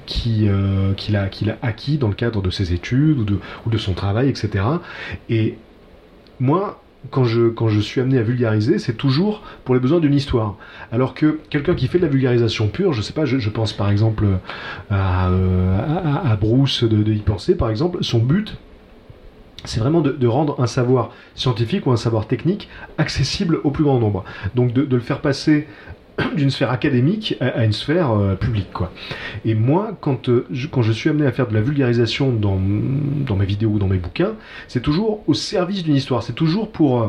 qui 0.05 0.49
qu'il 0.97 1.15
a 1.15 1.29
qu'il 1.29 1.49
a 1.51 1.57
acquis 1.61 1.97
dans 1.97 2.09
le 2.09 2.15
cadre 2.15 2.41
de 2.41 2.49
ses 2.49 2.73
études 2.73 3.19
ou 3.19 3.23
de 3.23 3.39
ou 3.65 3.69
de 3.69 3.77
son 3.77 3.93
travail 3.93 4.27
etc 4.27 4.65
et 5.29 5.57
moi 6.39 6.81
quand 7.11 7.23
je, 7.23 7.49
quand 7.49 7.69
je 7.69 7.79
suis 7.79 8.01
amené 8.01 8.17
à 8.17 8.23
vulgariser, 8.23 8.77
c'est 8.77 8.93
toujours 8.93 9.41
pour 9.63 9.73
les 9.73 9.81
besoins 9.81 9.99
d'une 9.99 10.13
histoire. 10.13 10.55
Alors 10.91 11.13
que 11.13 11.39
quelqu'un 11.49 11.73
qui 11.73 11.87
fait 11.87 11.97
de 11.97 12.03
la 12.03 12.09
vulgarisation 12.09 12.67
pure, 12.67 12.93
je 12.93 13.01
sais 13.01 13.13
pas, 13.13 13.25
je, 13.25 13.49
pense 13.49 13.73
par 13.73 13.89
exemple 13.89 14.25
à, 14.89 15.27
à, 15.27 16.35
Bruce 16.35 16.83
de, 16.83 17.11
y 17.11 17.19
penser, 17.19 17.55
par 17.55 17.69
exemple, 17.69 17.99
son 18.01 18.19
but, 18.19 18.57
c'est 19.65 19.79
vraiment 19.79 20.01
de, 20.01 20.27
rendre 20.27 20.59
un 20.61 20.67
savoir 20.67 21.11
scientifique 21.35 21.85
ou 21.87 21.91
un 21.91 21.97
savoir 21.97 22.27
technique 22.27 22.69
accessible 22.97 23.59
au 23.63 23.71
plus 23.71 23.83
grand 23.83 23.99
nombre. 23.99 24.23
Donc 24.55 24.73
de 24.73 24.95
le 24.95 25.01
faire 25.01 25.21
passer 25.21 25.67
d'une 26.35 26.49
sphère 26.49 26.71
académique 26.71 27.35
à, 27.39 27.63
une 27.63 27.73
sphère 27.73 28.11
euh, 28.11 28.35
publique 28.35 28.71
quoi. 28.73 28.91
Et 29.45 29.53
moi 29.53 29.97
quand 29.99 30.29
euh, 30.29 30.45
je, 30.51 30.67
quand 30.67 30.81
je 30.81 30.91
suis 30.91 31.09
amené 31.09 31.25
à 31.25 31.31
faire 31.31 31.47
de 31.47 31.53
la 31.53 31.61
vulgarisation 31.61 32.31
dans 32.31 32.59
dans 32.59 33.35
mes 33.35 33.45
vidéos 33.45 33.71
ou 33.71 33.79
dans 33.79 33.87
mes 33.87 33.97
bouquins, 33.97 34.33
c'est 34.67 34.81
toujours 34.81 35.23
au 35.27 35.33
service 35.33 35.83
d'une 35.83 35.95
histoire, 35.95 36.23
c'est 36.23 36.33
toujours 36.33 36.71
pour 36.71 37.01
euh, 37.01 37.07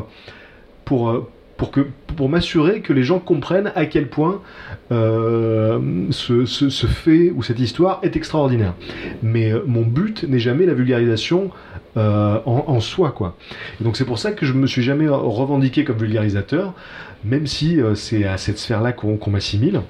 pour 0.85 1.27
pour, 1.57 1.71
pour 2.17 2.27
m'assurer 2.27 2.81
que 2.81 2.91
les 2.91 3.03
gens 3.03 3.19
comprennent 3.19 3.71
à 3.75 3.85
quel 3.85 4.07
point 4.07 4.41
ce, 4.89 6.45
ce, 6.45 6.87
fait 6.87 7.29
ou 7.29 7.43
cette 7.43 7.59
histoire 7.59 7.99
est 8.01 8.15
extraordinaire. 8.15 8.73
Mais 9.21 9.53
mon 9.67 9.83
but 9.83 10.23
n'est 10.23 10.39
jamais 10.39 10.65
la 10.65 10.73
vulgarisation 10.73 11.51
en, 11.95 12.41
en, 12.45 12.79
soi. 12.79 13.11
Quoi. 13.11 13.37
donc 13.79 13.95
c'est 13.95 14.05
pour 14.05 14.17
ça 14.17 14.31
que 14.31 14.43
je 14.43 14.53
me 14.53 14.65
suis 14.65 14.81
jamais 14.81 15.07
revendiqué 15.07 15.83
comme 15.83 15.97
vulgarisateur 15.97 16.73
même 17.23 17.47
si 17.47 17.79
euh, 17.79 17.95
c'est 17.95 18.25
à 18.25 18.37
cette 18.37 18.57
sphère-là 18.57 18.93
qu'on 18.93 19.29
m'assimile. 19.29 19.81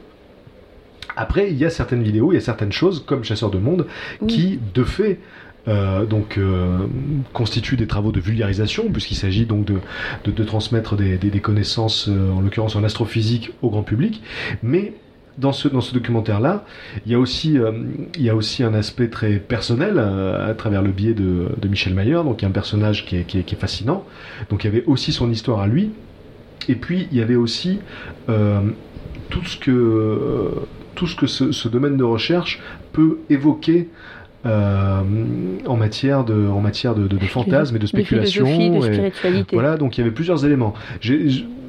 Après, 1.15 1.51
il 1.51 1.57
y 1.57 1.65
a 1.65 1.69
certaines 1.69 2.03
vidéos, 2.03 2.31
il 2.31 2.35
y 2.35 2.37
a 2.37 2.41
certaines 2.41 2.71
choses, 2.71 3.03
comme 3.05 3.23
Chasseur 3.23 3.51
de 3.51 3.57
Monde, 3.57 3.85
qui, 4.27 4.59
de 4.73 4.83
fait, 4.83 5.19
euh, 5.67 6.05
donc 6.05 6.37
euh, 6.37 6.87
constituent 7.33 7.75
des 7.75 7.85
travaux 7.85 8.11
de 8.11 8.19
vulgarisation 8.19 8.89
puisqu'il 8.91 9.15
s'agit 9.15 9.45
donc 9.45 9.65
de, 9.65 9.75
de, 10.25 10.43
transmettre 10.43 10.95
des, 10.95 11.17
des, 11.19 11.39
connaissances 11.39 12.07
en 12.07 12.41
l'occurrence 12.41 12.75
en 12.75 12.83
astrophysique 12.83 13.51
au 13.61 13.69
grand 13.69 13.83
public. 13.83 14.23
Mais 14.63 14.93
dans 15.37 15.51
ce, 15.51 15.67
dans 15.67 15.81
ce 15.81 15.93
documentaire-là, 15.93 16.65
il 17.05 17.11
y, 17.11 17.15
a 17.15 17.19
aussi, 17.19 17.57
il 18.15 18.21
y 18.21 18.29
a 18.29 18.35
aussi 18.35 18.63
un 18.63 18.73
aspect 18.73 19.09
très 19.09 19.33
personnel 19.37 19.99
à 19.99 20.53
travers 20.55 20.81
le 20.81 20.91
biais 20.91 21.13
de, 21.13 21.49
de 21.57 21.67
Michel 21.67 21.93
Mayer, 21.93 22.23
donc 22.23 22.41
il 22.41 22.43
y 22.43 22.45
a 22.45 22.49
un 22.49 22.53
personnage 22.53 23.05
qui 23.05 23.17
est, 23.17 23.23
qui 23.23 23.39
est 23.39 23.59
fascinant, 23.59 24.05
donc 24.49 24.63
il 24.63 24.67
y 24.67 24.69
avait 24.69 24.83
aussi 24.85 25.13
son 25.13 25.31
histoire 25.31 25.59
à 25.59 25.67
lui, 25.67 25.91
et 26.67 26.75
puis 26.75 27.07
il 27.11 27.17
y 27.17 27.21
avait 27.21 27.35
aussi 27.35 27.79
euh, 28.29 28.61
tout 29.29 29.43
ce 29.45 29.57
que, 29.57 29.71
euh, 29.71 30.67
tout 30.95 31.07
ce, 31.07 31.15
que 31.15 31.27
ce, 31.27 31.67
domaine 31.67 31.97
de 31.97 32.03
recherche 32.03 32.59
peut 32.93 33.19
évoquer 33.29 33.89
euh, 34.45 35.01
en 35.67 35.77
matière 35.77 36.23
de 36.23 36.47
en 36.47 36.61
matière 36.61 36.95
de, 36.95 37.07
de, 37.07 37.17
de 37.17 37.25
fantasmes 37.25 37.75
et 37.75 37.79
de 37.79 37.85
spéculation 37.85 38.79
de, 38.79 38.81
spiritualité. 38.81 39.55
voilà 39.55 39.77
donc 39.77 39.97
il 39.97 40.01
y 40.01 40.03
avait 40.03 40.11
plusieurs 40.11 40.45
éléments 40.45 40.73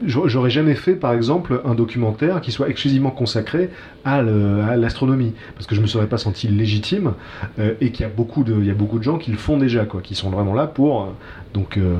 j'aurais 0.07 0.51
jamais 0.51 0.75
fait 0.75 0.95
par 0.95 1.13
exemple 1.13 1.61
un 1.65 1.75
documentaire 1.75 2.41
qui 2.41 2.51
soit 2.51 2.69
exclusivement 2.69 3.11
consacré 3.11 3.71
à 4.05 4.23
l'astronomie 4.23 5.33
parce 5.55 5.67
que 5.67 5.75
je 5.75 5.81
me 5.81 5.87
serais 5.87 6.07
pas 6.07 6.19
senti 6.19 6.49
légitime 6.49 7.13
euh, 7.59 7.75
et 7.81 7.93
qu'il 7.93 8.03
y 8.03 8.09
a 8.09 8.13
beaucoup 8.13 8.43
de 8.43 8.55
il 8.59 8.67
y 8.67 8.71
a 8.71 8.75
beaucoup 8.75 8.99
de 8.99 9.05
gens 9.05 9.19
qui 9.19 9.31
le 9.31 9.37
font 9.37 9.57
déjà 9.59 9.85
quoi 9.85 10.01
qui 10.01 10.15
sont 10.15 10.31
vraiment 10.31 10.55
là 10.55 10.67
pour 10.67 11.03
euh, 11.03 11.07
donc 11.55 11.77
euh, 11.77 11.97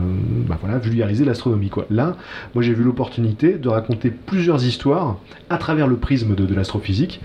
bah 0.49 0.59
voilà 0.61 0.79
vulgariser 0.79 1.25
l'astronomie 1.25 1.69
quoi 1.69 1.87
là 1.91 2.17
moi 2.55 2.63
j'ai 2.63 2.75
vu 2.75 2.83
l'opportunité 2.83 3.55
de 3.55 3.69
raconter 3.69 4.11
plusieurs 4.11 4.65
histoires 4.65 5.19
à 5.51 5.59
travers 5.59 5.87
le 5.87 5.97
prisme 5.97 6.35
de, 6.35 6.45
de 6.45 6.55
l'astrophysique 6.55 7.21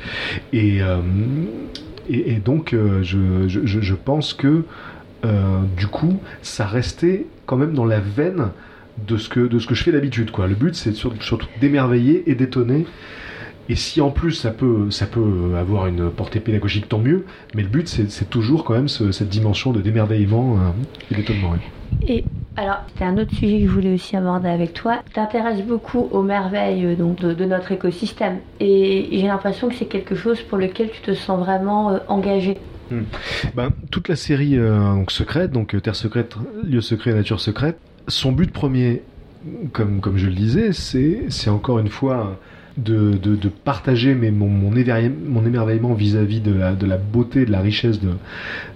et 0.53 0.79
et, 2.09 2.35
donc, 2.35 2.73
euh, 2.73 3.03
je, 3.03 3.93
pense 3.95 4.33
que 4.33 4.63
euh, 5.25 5.61
du 5.75 5.87
coup, 5.87 6.19
ça 6.41 6.65
restait 6.65 7.25
quand 7.45 7.57
même 7.57 7.73
dans 7.73 7.85
la 7.85 7.99
veine 7.99 8.49
de 9.07 9.17
ce 9.17 9.29
que, 9.29 9.49
je 9.57 9.83
fais 9.83 9.91
d'habitude. 9.91 10.31
Quoi. 10.31 10.47
Le 10.47 10.55
but, 10.55 10.75
c'est 10.75 10.93
surtout 10.93 11.47
d'émerveiller 11.59 12.29
et 12.29 12.35
d'étonner. 12.35 12.85
Et 13.69 13.75
si 13.75 13.99
en 13.99 14.11
plus 14.11 14.31
ça 14.31 14.51
peut, 14.51 14.89
ça 14.91 15.05
peut 15.05 15.55
avoir 15.57 15.87
une 15.87 16.09
portée 16.09 16.39
pédagogique, 16.39 16.87
tant 16.87 16.99
mieux. 16.99 17.25
Mais 17.53 17.63
le 17.63 17.67
but, 17.67 17.87
c'est 17.87 18.29
toujours 18.29 18.63
quand 18.63 18.73
même 18.73 18.87
cette 18.87 19.29
dimension 19.29 19.73
de 19.73 19.81
d'émerveillement 19.81 20.57
euh, 20.57 20.69
et 21.11 21.15
d'étonnement. 21.15 21.55
Et 22.07 22.23
alors, 22.55 22.77
c'est 22.97 23.03
un 23.03 23.15
autre 23.19 23.35
sujet 23.35 23.59
que 23.59 23.67
je 23.67 23.71
voulais 23.71 23.93
aussi 23.93 24.15
aborder 24.15 24.49
avec 24.49 24.73
toi. 24.73 25.03
Tu 25.05 25.13
t'intéresses 25.13 25.61
beaucoup 25.61 26.09
aux 26.11 26.23
merveilles 26.23 26.85
euh, 26.85 26.95
donc, 26.95 27.19
de, 27.19 27.45
notre 27.45 27.71
écosystème. 27.71 28.39
Et 28.59 29.09
j'ai 29.11 29.27
l'impression 29.27 29.69
que 29.69 29.75
c'est 29.75 29.85
quelque 29.85 30.15
chose 30.15 30.41
pour 30.41 30.57
lequel 30.57 30.89
tu 30.89 31.01
te 31.01 31.13
sens 31.13 31.39
vraiment 31.39 31.91
euh, 31.91 31.97
engagé. 32.07 32.57
Hmm. 32.89 33.03
Ben, 33.53 33.69
toute 33.91 34.07
la 34.09 34.15
série 34.15 34.57
euh, 34.57 34.79
donc, 34.95 35.11
secrète, 35.11 35.51
donc 35.51 35.79
Terre 35.83 35.95
secrète, 35.95 36.35
lieu 36.63 36.81
secret, 36.81 37.13
nature 37.13 37.39
secrète, 37.39 37.77
son 38.07 38.31
but 38.31 38.51
premier, 38.51 39.03
comme, 39.71 39.99
comme 39.99 40.17
je 40.17 40.25
le 40.25 40.33
disais, 40.33 40.71
c'est 40.73 41.49
encore 41.49 41.77
une 41.77 41.89
fois 41.89 42.39
de, 42.77 43.11
de, 43.11 43.49
partager 43.49 44.15
mais 44.15 44.31
mon, 44.31 44.47
mon, 44.47 44.75
émerveillement 44.75 45.93
vis-à-vis 45.93 46.39
de, 46.39 46.53
la, 46.53 46.73
de 46.73 46.85
la 46.85 46.97
beauté, 46.97 47.45
de 47.45 47.51
la 47.51 47.59
richesse 47.59 47.99
de, 47.99 48.11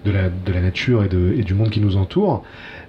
de, 0.06 0.12
la, 0.12 0.30
de 0.30 0.54
la 0.54 0.62
nature 0.62 1.04
et, 1.04 1.08
de, 1.08 1.34
et 1.38 1.44
du 1.44 1.54
monde 1.54 1.70
qui 1.70 1.80
nous 1.80 1.98
entoure 1.98 2.44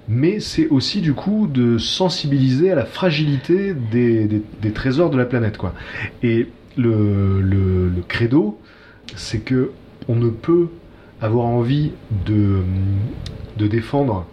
mais 0.07 0.39
c'est 0.39 0.67
aussi 0.67 1.01
du 1.01 1.13
coup 1.13 1.47
de 1.47 1.77
sensibiliser 1.77 2.71
à 2.71 2.75
la 2.75 2.85
fragilité 2.85 3.73
des, 3.73 4.27
des, 4.61 4.71
trésors 4.71 5.09
de 5.09 5.17
la 5.17 5.25
planète. 5.25 5.57
Quoi. 5.57 5.73
Et 6.21 6.47
le, 6.77 7.41
le, 7.41 7.89
le 7.89 8.01
credo, 8.07 8.59
c'est 9.15 9.39
que 9.39 9.71
on 10.07 10.15
ne 10.15 10.29
peut 10.29 10.67
avoir 11.21 11.45
envie 11.45 11.91
de, 12.25 12.59
de 13.57 13.67
défendre 13.67 14.25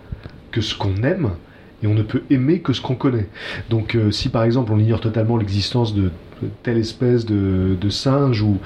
que 0.51 0.61
ce 0.61 0.75
qu'on 0.75 0.97
aime, 1.05 1.31
et 1.83 1.87
on 1.87 1.95
ne 1.95 2.03
peut 2.03 2.23
aimer 2.31 2.61
que 2.61 2.73
ce 2.73 2.81
qu'on 2.81 2.95
connaît. 2.97 3.29
Donc 3.71 3.95
euh, 3.95 4.11
si 4.11 4.29
par 4.29 4.43
exemple 4.43 4.73
on 4.73 4.79
ignore 4.79 5.01
totalement 5.01 5.37
l'existence 5.37 5.95
de, 5.95 6.11
telle 6.63 6.79
espèce 6.79 7.25
de, 7.27 7.77
de 7.81 7.89
singe 7.89 8.43
ou, 8.43 8.59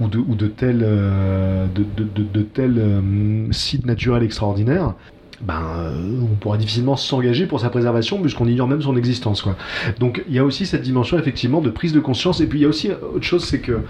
ou, 0.00 0.08
de, 0.08 0.18
ou 0.18 0.34
de 0.34 0.46
tel, 0.46 0.82
euh, 0.82 1.66
de, 1.74 1.84
de, 2.04 2.22
de, 2.22 2.42
tel 2.42 2.78
euh, 2.78 3.52
site 3.52 3.86
naturel 3.86 4.22
extraordinaire, 4.22 4.94
ben, 5.42 5.62
euh, 5.76 6.20
on 6.22 6.36
pourra 6.36 6.56
difficilement 6.56 6.96
s'engager 6.96 7.46
pour 7.46 7.60
sa 7.60 7.68
préservation 7.68 8.20
puisqu'on 8.20 8.46
ignore 8.46 8.68
même 8.68 8.82
son 8.82 8.96
existence. 8.96 9.42
Quoi. 9.42 9.56
Donc 9.98 10.22
il 10.28 10.34
y 10.34 10.38
a 10.38 10.44
aussi 10.44 10.66
cette 10.66 10.82
dimension 10.82 11.18
effectivement 11.18 11.60
de 11.60 11.70
prise 11.70 11.92
de 11.92 12.00
conscience 12.00 12.40
et 12.40 12.46
puis 12.46 12.60
il 12.60 12.62
y 12.62 12.64
a 12.64 12.68
aussi 12.68 12.90
autre 12.90 13.24
chose, 13.24 13.44
c'est 13.44 13.60
que 13.60 13.80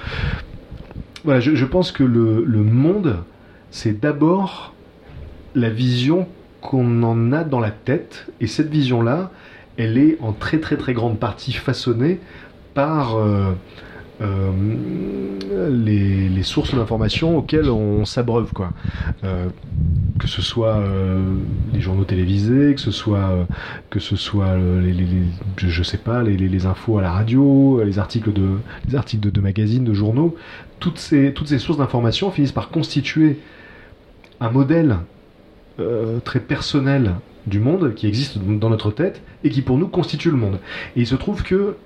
voilà, 1.24 1.40
je, 1.40 1.64
pense 1.64 1.92
que 1.92 2.02
le, 2.02 2.44
le 2.44 2.64
monde, 2.64 3.18
c'est 3.70 4.00
d'abord 4.00 4.74
la 5.54 5.70
vision 5.70 6.26
qu'on 6.60 7.02
en 7.02 7.32
a 7.32 7.44
dans 7.44 7.60
la 7.60 7.70
tête 7.70 8.26
et 8.40 8.46
cette 8.46 8.70
vision-là, 8.70 9.30
elle 9.76 9.98
est 9.98 10.18
en 10.20 10.32
très 10.32 10.58
très 10.58 10.76
très 10.76 10.94
grande 10.94 11.18
partie 11.18 11.52
façonnée 11.52 12.20
par 12.74 13.16
euh, 13.16 13.52
euh, 14.20 15.70
les, 15.70 16.42
sources 16.42 16.74
d'informations 16.74 17.38
auxquelles 17.38 17.70
on 17.70 18.04
s'abreuve 18.04 18.52
quoi. 18.52 18.72
Euh, 19.22 19.46
que 20.18 20.26
ce 20.26 20.42
soit 20.42 20.76
euh, 20.76 21.36
les 21.72 21.80
journaux 21.80 22.04
télévisés, 22.04 22.74
que 22.74 22.80
ce 22.80 22.90
soit 22.90 23.46
que 23.90 24.00
ce 24.00 24.16
soit 24.16 24.56
les, 24.56 25.06
je, 25.56 25.82
sais 25.82 25.98
pas 25.98 26.22
les, 26.22 26.66
infos 26.66 26.98
à 26.98 27.02
la 27.02 27.12
radio, 27.12 27.82
les 27.84 27.98
articles 28.00 28.32
de 28.32 28.58
les 28.88 28.96
articles 28.96 29.30
de, 29.30 29.40
magazines, 29.40 29.84
de 29.84 29.94
journaux, 29.94 30.36
toutes 30.80 30.98
ces 30.98 31.32
toutes 31.32 31.48
ces 31.48 31.58
sources 31.58 31.78
d'informations 31.78 32.30
finissent 32.32 32.52
par 32.52 32.70
constituer 32.70 33.38
un 34.40 34.50
modèle 34.50 34.96
très 36.24 36.40
personnelles 36.40 37.14
du 37.46 37.60
monde 37.60 37.94
qui 37.94 38.06
existent 38.06 38.40
dans 38.44 38.70
notre 38.70 38.90
tête 38.90 39.22
et 39.44 39.50
qui 39.50 39.62
pour 39.62 39.78
nous 39.78 39.88
constituent 39.88 40.30
le 40.30 40.36
monde. 40.36 40.58
Et 40.96 41.00
il 41.00 41.06
se 41.06 41.14
trouve 41.14 41.42
que 41.42 41.76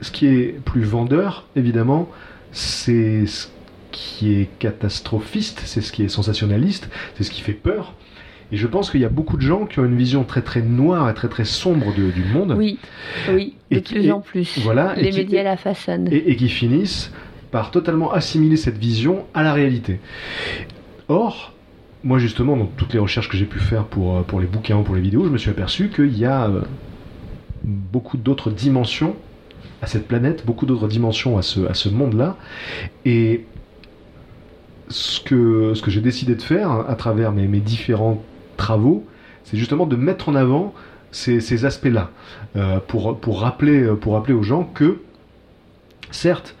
ce 0.00 0.10
qui 0.10 0.26
est 0.26 0.60
plus 0.64 0.82
vendeur, 0.82 1.46
évidemment, 1.56 2.08
c'est 2.52 3.26
ce 3.26 3.48
qui 3.92 4.32
est 4.34 4.48
catastrophiste, 4.58 5.62
c'est 5.64 5.80
ce 5.80 5.92
qui 5.92 6.02
est 6.04 6.08
sensationnaliste, 6.08 6.88
c'est 7.16 7.24
ce 7.24 7.30
qui 7.30 7.40
fait 7.40 7.52
peur. 7.52 7.94
Et 8.52 8.56
je 8.56 8.66
pense 8.66 8.90
qu'il 8.90 9.00
y 9.00 9.04
a 9.04 9.08
beaucoup 9.08 9.36
de 9.36 9.42
gens 9.42 9.64
qui 9.66 9.78
ont 9.78 9.84
une 9.84 9.96
vision 9.96 10.24
très 10.24 10.42
très 10.42 10.60
noire 10.62 11.08
et 11.08 11.14
très 11.14 11.28
très 11.28 11.44
sombre 11.44 11.94
de- 11.94 12.10
du 12.10 12.24
monde. 12.24 12.54
Oui, 12.58 12.78
oui, 13.32 13.54
de 13.70 13.76
Et 13.76 13.80
plus 13.80 14.06
et- 14.06 14.12
en 14.12 14.20
plus. 14.20 14.58
voilà, 14.58 14.98
et 14.98 15.02
Les 15.02 15.10
qui- 15.10 15.18
médias 15.18 15.42
la 15.44 15.56
façonnent. 15.56 16.08
et, 16.10 16.30
et 16.30 16.36
qui 16.36 16.48
finissent 16.48 17.12
par 17.52 17.70
totalement 17.70 18.12
assimiler 18.12 18.56
cette 18.56 18.78
vision 18.78 19.24
à 19.34 19.42
la 19.44 19.52
réalité. 19.52 20.00
Or, 21.08 21.52
moi 22.02 22.18
justement, 22.18 22.56
dans 22.56 22.66
toutes 22.76 22.92
les 22.92 22.98
recherches 22.98 23.28
que 23.28 23.36
j'ai 23.36 23.44
pu 23.44 23.58
faire 23.60 23.84
pour, 23.84 24.16
euh, 24.18 24.22
pour 24.22 24.40
les 24.40 24.46
bouquins 24.46 24.76
ou 24.78 24.82
pour 24.82 24.94
les 24.96 25.00
vidéos, 25.00 25.24
je 25.24 25.30
me 25.30 25.38
suis 25.38 25.50
aperçu 25.50 25.88
qu'il 25.88 26.16
y 26.18 26.24
a 26.24 26.46
euh, 26.48 26.62
beaucoup 27.64 28.16
d'autres 28.16 28.50
dimensions 28.50 29.14
à 29.82 29.86
cette 29.86 30.06
planète, 30.06 30.44
beaucoup 30.44 30.66
d'autres 30.66 30.88
dimensions 30.88 31.38
à 31.38 31.42
ce, 31.42 31.60
à 31.66 31.74
ce 31.74 31.88
monde-là. 31.88 32.36
Et 33.04 33.44
ce 34.88 35.20
que, 35.20 35.72
ce 35.74 35.82
que 35.82 35.90
j'ai 35.90 36.00
décidé 36.00 36.34
de 36.34 36.42
faire 36.42 36.70
à 36.70 36.94
travers 36.94 37.32
mes, 37.32 37.46
mes 37.46 37.60
différents 37.60 38.22
travaux, 38.56 39.04
c'est 39.44 39.56
justement 39.56 39.86
de 39.86 39.96
mettre 39.96 40.28
en 40.28 40.34
avant 40.34 40.74
ces, 41.12 41.40
ces 41.40 41.64
aspects-là, 41.64 42.10
euh, 42.56 42.78
pour, 42.86 43.18
pour, 43.18 43.40
rappeler, 43.40 43.88
pour 44.00 44.14
rappeler 44.14 44.34
aux 44.34 44.42
gens 44.42 44.64
que, 44.64 45.00
certes, 46.10 46.56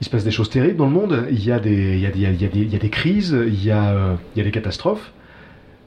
il 0.00 0.04
se 0.04 0.10
passe 0.10 0.24
des 0.24 0.30
choses 0.30 0.50
terribles 0.50 0.76
dans 0.76 0.86
le 0.86 0.92
monde, 0.92 1.26
il 1.30 1.44
y 1.44 1.50
a 1.50 1.58
des, 1.58 1.96
il 1.96 2.00
y 2.00 2.76
a 2.76 2.88
crises, 2.88 3.36
il 3.46 3.64
y 3.64 3.70
a 3.70 4.16
des 4.34 4.50
catastrophes, 4.50 5.12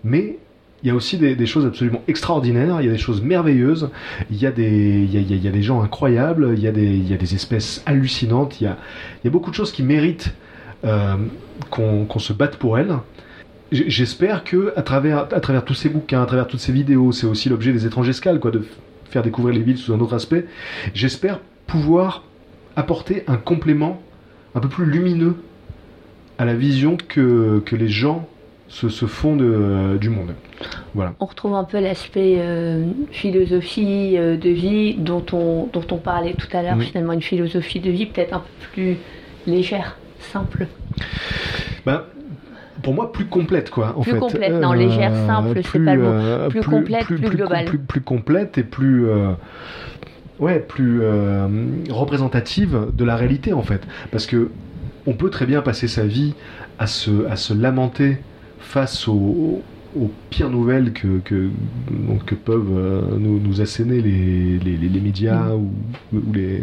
mais 0.04 0.38
il 0.84 0.88
y 0.88 0.90
a 0.90 0.96
aussi 0.96 1.18
des, 1.18 1.46
choses 1.46 1.66
absolument 1.66 2.02
extraordinaires, 2.08 2.82
il 2.82 2.86
y 2.86 2.90
a 2.90 2.92
des 2.92 2.98
choses 2.98 3.22
merveilleuses, 3.22 3.90
il 4.32 4.38
y 4.38 4.48
a 4.48 4.52
des, 4.52 5.62
gens 5.62 5.82
incroyables, 5.82 6.54
il 6.56 6.64
y 6.64 6.68
a 6.68 6.72
des, 6.72 7.36
espèces 7.36 7.84
hallucinantes, 7.86 8.60
il 8.62 8.64
y 8.66 8.68
a, 8.68 9.30
beaucoup 9.30 9.52
de 9.52 9.56
choses 9.56 9.72
qui 9.72 9.84
méritent 9.84 10.34
euh, 10.84 11.16
qu'on 11.70 12.20
se 12.20 12.34
batte 12.34 12.56
pour 12.58 12.80
elles. 12.80 12.96
J'espère 13.72 14.44
que 14.44 14.74
à 14.76 14.82
travers, 14.82 15.28
tous 15.64 15.76
ces 15.76 15.90
bouquins, 15.90 16.24
à 16.24 16.26
travers 16.26 16.48
toutes 16.48 16.60
ces 16.60 16.74
vidéos, 16.74 17.12
c'est 17.12 17.28
aussi 17.28 17.48
l'objet 17.48 17.72
des 17.72 17.86
étranges 17.86 18.10
escales, 18.10 18.40
quoi, 18.40 18.52
de 18.52 18.66
faire 19.10 19.22
découvrir 19.22 19.56
les 19.56 19.62
villes 19.62 19.78
sous 19.78 19.94
un 19.94 20.00
autre 20.00 20.16
aspect. 20.16 20.46
J'espère 20.94 21.40
pouvoir 21.68 22.24
apporter 22.76 23.24
un 23.28 23.38
complément 23.38 24.02
un 24.56 24.60
peu 24.60 24.68
plus 24.68 24.86
lumineux 24.86 25.36
à 26.38 26.46
la 26.46 26.56
vision 26.56 26.98
que, 26.98 27.62
que 27.66 27.76
les 27.76 27.88
gens 27.88 28.28
se 28.90 29.06
font 29.06 29.36
de- 29.36 29.98
du 30.00 30.10
monde. 30.10 30.34
Voilà. 30.94 31.14
On 31.20 31.26
retrouve 31.26 31.56
un 31.56 31.64
peu 31.64 31.80
l'aspect 31.80 32.36
euh, 32.40 32.86
philosophie 33.12 34.14
euh, 34.18 34.38
de 34.38 34.50
vie 34.50 34.94
dont 34.96 35.26
on, 35.34 35.68
dont 35.74 35.84
on 35.92 35.98
parlait 35.98 36.34
tout 36.34 36.48
à 36.56 36.62
l'heure, 36.62 36.76
Oui. 36.78 36.86
finalement 36.86 37.14
une 37.14 37.22
philosophie 37.22 37.80
de 37.80 37.90
vie 37.92 38.06
peut-être 38.06 38.34
un 38.34 38.40
peu 38.40 38.68
plus 38.74 38.98
légère, 39.48 39.98
simple. 40.20 40.68
Ben, 41.86 42.04
pour 42.84 42.94
moi, 42.94 43.12
plus 43.12 43.26
complète, 43.26 43.70
quoi. 43.70 43.94
En 43.98 44.02
Plus 44.02 44.14
fait. 44.14 44.20
complète, 44.20 44.54
non, 44.54 44.74
légère, 44.74 45.14
simple, 45.28 45.62
c'est 45.64 45.84
pas 45.84 45.96
le 45.96 46.02
mot. 46.02 46.08
euh, 46.08 46.50
Plus 46.50 46.62
complète, 46.62 47.04
plus 47.06 47.18
globale. 47.20 47.66
Plus, 47.66 47.78
plus 47.80 48.02
complète 48.02 48.58
et 48.58 48.64
plus. 48.64 49.08
euh, 49.08 49.32
ouais, 50.40 50.60
plus 50.60 51.00
euh, 51.02 51.48
représentative 51.90 52.88
de 52.94 53.04
la 53.04 53.16
réalité, 53.16 53.54
en 53.54 53.62
fait. 53.62 53.82
Parce 54.12 54.26
que 54.26 54.50
on 55.08 55.14
peut 55.14 55.30
très 55.30 55.46
bien 55.46 55.62
passer 55.62 55.88
sa 55.88 56.06
vie 56.06 56.34
à 56.80 56.88
se, 56.88 57.26
à 57.28 57.36
se 57.36 57.54
lamenter 57.54 58.18
face 58.62 59.08
aux, 59.08 59.62
aux 60.00 60.12
pires 60.30 60.50
nouvelles 60.50 60.94
que, 60.94 61.20
que, 61.20 61.50
donc, 61.90 62.26
que 62.26 62.36
peuvent 62.36 62.72
euh, 62.74 63.02
nous, 63.18 63.40
nous 63.40 63.62
asséner 63.62 64.02
les, 64.02 64.58
les, 64.60 65.00
médias 65.00 65.44
Mm. 65.44 65.54
ou, 65.54 66.18
ou 66.18 66.34
les, 66.34 66.60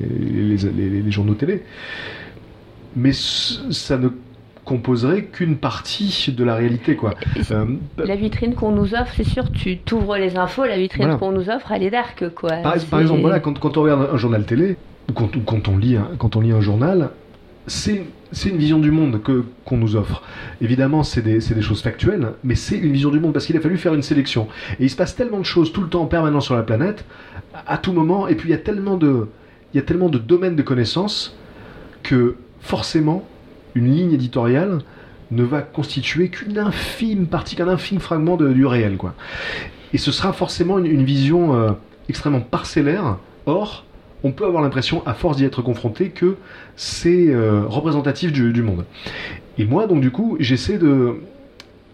les, 0.56 1.10
journaux 1.10 1.34
télé. 1.34 1.62
Mais 2.96 3.12
ça 3.12 3.98
ne 3.98 4.08
composerait 4.64 5.24
qu'une 5.24 5.56
partie 5.56 6.34
de 6.36 6.44
la 6.44 6.54
réalité, 6.54 6.94
quoi. 6.96 7.14
Euh, 7.50 7.64
La 7.96 8.16
vitrine 8.16 8.54
qu'on 8.54 8.72
nous 8.72 8.94
offre, 8.94 9.12
c'est 9.16 9.24
sûr, 9.24 9.50
tu 9.52 9.78
t'ouvres 9.78 10.16
les 10.16 10.36
infos, 10.36 10.64
la 10.64 10.76
vitrine 10.76 11.04
Voilà. 11.04 11.18
qu'on 11.18 11.32
nous 11.32 11.48
offre, 11.48 11.72
elle 11.72 11.82
est 11.82 11.90
dark, 11.90 12.28
quoi. 12.34 12.56
Par, 12.62 12.74
exemple, 12.74 13.20
voilà, 13.20 13.40
quand, 13.40 13.58
quand 13.58 13.76
on 13.76 13.82
regarde 13.82 14.08
un 14.12 14.16
journal 14.18 14.44
télé, 14.44 14.76
ou 15.08 15.12
quand, 15.12 15.34
ou 15.36 15.40
quand 15.40 15.68
on, 15.68 15.78
lit 15.78 15.96
un, 15.96 16.08
quand 16.18 16.36
on 16.36 16.40
lit 16.40 16.52
un 16.52 16.60
journal, 16.60 17.10
c'est 17.68 18.04
une 18.46 18.56
vision 18.56 18.78
du 18.78 18.90
monde 18.90 19.22
que 19.22 19.44
qu'on 19.64 19.76
nous 19.76 19.96
offre. 19.96 20.22
Évidemment, 20.60 21.02
c'est 21.02 21.22
des, 21.22 21.40
choses 21.62 21.82
factuelles, 21.82 22.32
mais 22.44 22.54
c'est 22.54 22.76
une 22.76 22.92
vision 22.92 23.10
du 23.10 23.20
monde 23.20 23.32
parce 23.32 23.46
qu'il 23.46 23.56
a 23.56 23.60
fallu 23.60 23.76
faire 23.76 23.94
une 23.94 24.02
sélection. 24.02 24.48
Et 24.80 24.84
il 24.84 24.90
se 24.90 24.96
passe 24.96 25.14
tellement 25.14 25.38
de 25.38 25.44
choses 25.44 25.72
tout 25.72 25.82
le 25.82 25.88
temps 25.88 26.02
en 26.02 26.06
permanence 26.06 26.44
sur 26.44 26.56
la 26.56 26.62
planète, 26.62 27.04
à, 27.66 27.78
tout 27.78 27.92
moment, 27.92 28.28
et 28.28 28.34
puis 28.34 28.48
il 28.48 28.52
y 28.52 28.54
a 28.54 28.58
tellement 28.58 28.96
de, 28.96 30.18
domaines 30.18 30.56
de 30.56 30.62
connaissances 30.62 31.36
que 32.02 32.36
forcément, 32.60 33.26
une 33.74 33.92
ligne 33.92 34.12
éditoriale 34.12 34.80
ne 35.30 35.42
va 35.42 35.60
constituer 35.60 36.30
qu'une 36.30 36.58
infime 36.58 37.26
partie, 37.26 37.54
qu'un 37.54 37.68
infime 37.68 38.00
fragment 38.00 38.36
de- 38.36 38.52
du 38.52 38.64
réel. 38.64 38.96
Et 39.92 39.98
ce 39.98 40.10
sera 40.10 40.32
forcément 40.32 40.78
une, 40.78 40.86
une 40.86 41.04
vision 41.04 41.54
euh, 41.54 41.70
extrêmement 42.08 42.40
parcellaire. 42.40 43.18
Or, 43.46 43.84
on 44.24 44.32
peut 44.32 44.44
avoir 44.44 44.62
l'impression, 44.62 45.06
à 45.06 45.14
force 45.14 45.36
d'y 45.36 45.44
être 45.44 45.62
confronté, 45.62 46.10
que 46.10 46.36
c'est 46.76 47.28
euh, 47.28 47.62
représentatif 47.66 48.32
du, 48.32 48.52
du 48.52 48.62
monde. 48.62 48.84
Et 49.58 49.64
moi, 49.64 49.86
donc 49.86 50.00
du 50.00 50.10
coup, 50.10 50.36
j'essaie 50.40 50.78
de 50.78 51.16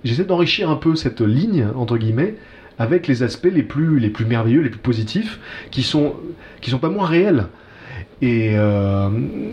j'essaie 0.05 0.25
d'enrichir 0.25 0.69
un 0.69 0.77
peu 0.77 0.97
cette 0.97 1.23
ligne 1.23 1.67
entre 1.75 1.97
guillemets 1.97 2.35
avec 2.79 3.07
les 3.07 3.23
aspects 3.23 3.49
les 3.51 3.63
plus 3.63 3.99
les 3.99 4.11
plus 4.11 4.27
merveilleux, 4.27 4.61
les 4.61 4.71
plus 4.71 4.79
positifs, 4.79 5.39
qui 5.71 5.83
sont 5.83 6.15
qui 6.61 6.71
sont 6.71 6.79
pas 6.79 6.91
moins 6.91 7.07
réels. 7.07 7.47
Et, 8.23 8.53
euh, 8.55 9.09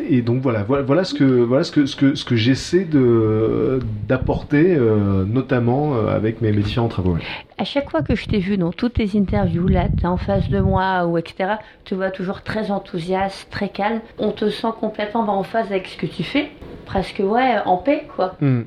et 0.09 0.21
donc 0.21 0.41
voilà, 0.41 0.63
voilà, 0.63 0.83
voilà 0.83 1.03
ce 1.03 1.13
que 1.13 1.23
voilà 1.23 1.63
ce 1.63 1.71
que 1.71 1.85
ce 1.85 1.95
que 1.95 2.15
ce 2.15 2.23
que 2.23 2.35
j'essaie 2.35 2.85
de 2.85 3.79
d'apporter, 4.07 4.75
euh, 4.75 5.25
notamment 5.25 5.95
euh, 5.95 6.15
avec 6.15 6.41
mes, 6.41 6.51
mes 6.51 6.61
différents 6.61 6.87
travaux. 6.87 7.17
À 7.57 7.63
chaque 7.65 7.89
fois 7.89 8.01
que 8.01 8.15
je 8.15 8.25
t'ai 8.27 8.39
vu 8.39 8.57
dans 8.57 8.71
toutes 8.71 8.93
tes 8.93 9.17
interviews, 9.17 9.67
là, 9.67 9.87
tu 9.97 10.03
es 10.03 10.07
en 10.07 10.17
face 10.17 10.49
de 10.49 10.59
moi, 10.59 11.05
ou 11.05 11.17
etc., 11.17 11.53
tu 11.85 11.95
vois 11.95 12.11
toujours 12.11 12.41
très 12.41 12.71
enthousiaste, 12.71 13.47
très 13.51 13.69
calme. 13.69 13.99
On 14.19 14.31
te 14.31 14.49
sent 14.49 14.67
complètement 14.79 15.27
en 15.37 15.43
phase 15.43 15.67
avec 15.67 15.87
ce 15.87 15.97
que 15.97 16.05
tu 16.05 16.23
fais. 16.23 16.49
Presque, 16.85 17.21
ouais, 17.23 17.55
en 17.65 17.77
paix, 17.77 18.03
quoi. 18.15 18.35
Hmm. 18.41 18.61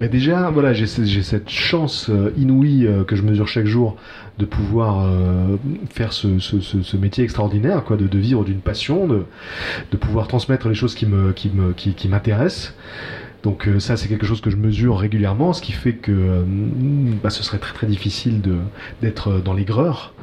Mais 0.00 0.08
déjà, 0.08 0.50
voilà, 0.50 0.72
j'ai 0.72 0.86
ce- 0.86 1.04
j'ai 1.04 1.22
cette 1.24 1.48
chance 1.50 2.08
inouïe 2.38 2.88
que 3.08 3.16
je 3.16 3.22
mesure 3.22 3.48
chaque 3.48 3.66
jour 3.66 3.96
de 4.38 4.44
pouvoir 4.44 5.04
euh, 5.06 5.56
faire 5.90 6.12
ce, 6.12 6.38
ce- 6.38 6.96
métier 6.96 7.24
extraordinaire, 7.24 7.84
quoi, 7.84 7.96
de, 7.96 8.06
de 8.06 8.18
vivre 8.18 8.44
d'une 8.44 8.60
passion, 8.60 9.06
de, 9.06 9.24
de 9.90 9.96
pouvoir 9.96 10.28
transmettre 10.28 10.68
les 10.68 10.74
choses 10.74 10.94
qui 10.94 11.06
me 11.06 11.32
qui 11.32 11.50
me 11.50 11.72
qui, 11.72 11.94
qui 11.94 12.08
m'intéressent. 12.08 12.74
Donc 13.42 13.68
euh, 13.68 13.78
ça, 13.78 13.96
c'est 13.96 14.08
quelque 14.08 14.26
chose 14.26 14.40
que 14.40 14.50
je 14.50 14.56
mesure 14.56 14.98
régulièrement, 14.98 15.52
ce 15.52 15.62
qui 15.62 15.72
fait 15.72 15.92
que 15.92 16.10
euh, 16.10 16.42
bah, 17.22 17.30
ce 17.30 17.42
serait 17.44 17.58
très 17.58 17.74
très 17.74 17.86
difficile 17.86 18.40
de 18.40 18.56
d'être 19.02 19.40
dans 19.44 19.52
l'aigreur, 19.54 20.14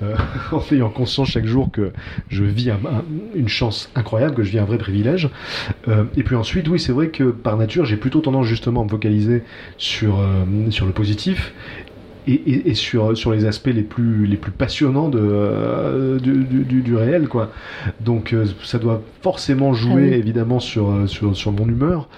en 0.52 0.60
ayant 0.72 0.90
conscience 0.90 1.28
chaque 1.28 1.46
jour 1.46 1.70
que 1.70 1.92
je 2.28 2.44
vis 2.44 2.70
un- 2.70 2.74
un- 2.74 3.04
une 3.34 3.48
chance 3.48 3.90
incroyable, 3.94 4.34
que 4.34 4.42
je 4.42 4.50
vis 4.50 4.58
un 4.58 4.64
vrai 4.64 4.78
privilège. 4.78 5.30
Et 6.16 6.22
puis 6.22 6.36
ensuite, 6.36 6.68
oui, 6.68 6.78
c'est 6.80 6.92
vrai 6.92 7.08
que 7.08 7.24
par 7.30 7.56
nature, 7.56 7.84
j'ai 7.84 7.96
plutôt 7.96 8.20
tendance 8.20 8.46
justement 8.46 8.82
à 8.82 8.84
me 8.84 8.88
focaliser 8.90 9.42
sur, 9.78 10.18
sur 10.70 10.86
le 10.86 10.92
positif 10.92 11.52
et, 12.28 12.32
et- 12.52 12.70
et 12.70 12.74
sur, 12.74 13.16
sur 13.16 13.32
les 13.32 13.44
aspects 13.46 13.70
les 13.74 13.82
plus, 13.82 14.26
les 14.26 14.36
plus 14.36 14.52
passionnants 14.52 15.08
de, 15.08 15.18
euh, 15.20 16.18
du, 16.18 16.44
du- 16.44 16.64
du- 16.64 16.82
du 16.82 16.94
réel. 16.96 17.28
Quoi. 17.28 17.50
Donc 18.00 18.32
euh, 18.32 18.44
ça 18.62 18.78
doit 18.78 19.02
forcément 19.22 19.72
jouer 19.72 20.08
Ah 20.08 20.12
oui. 20.12 20.18
évidemment 20.18 20.60
sur, 20.60 20.90
euh, 20.90 21.06
sur, 21.06 21.36
sur 21.36 21.52
mon 21.52 21.66
humeur. 21.68 22.08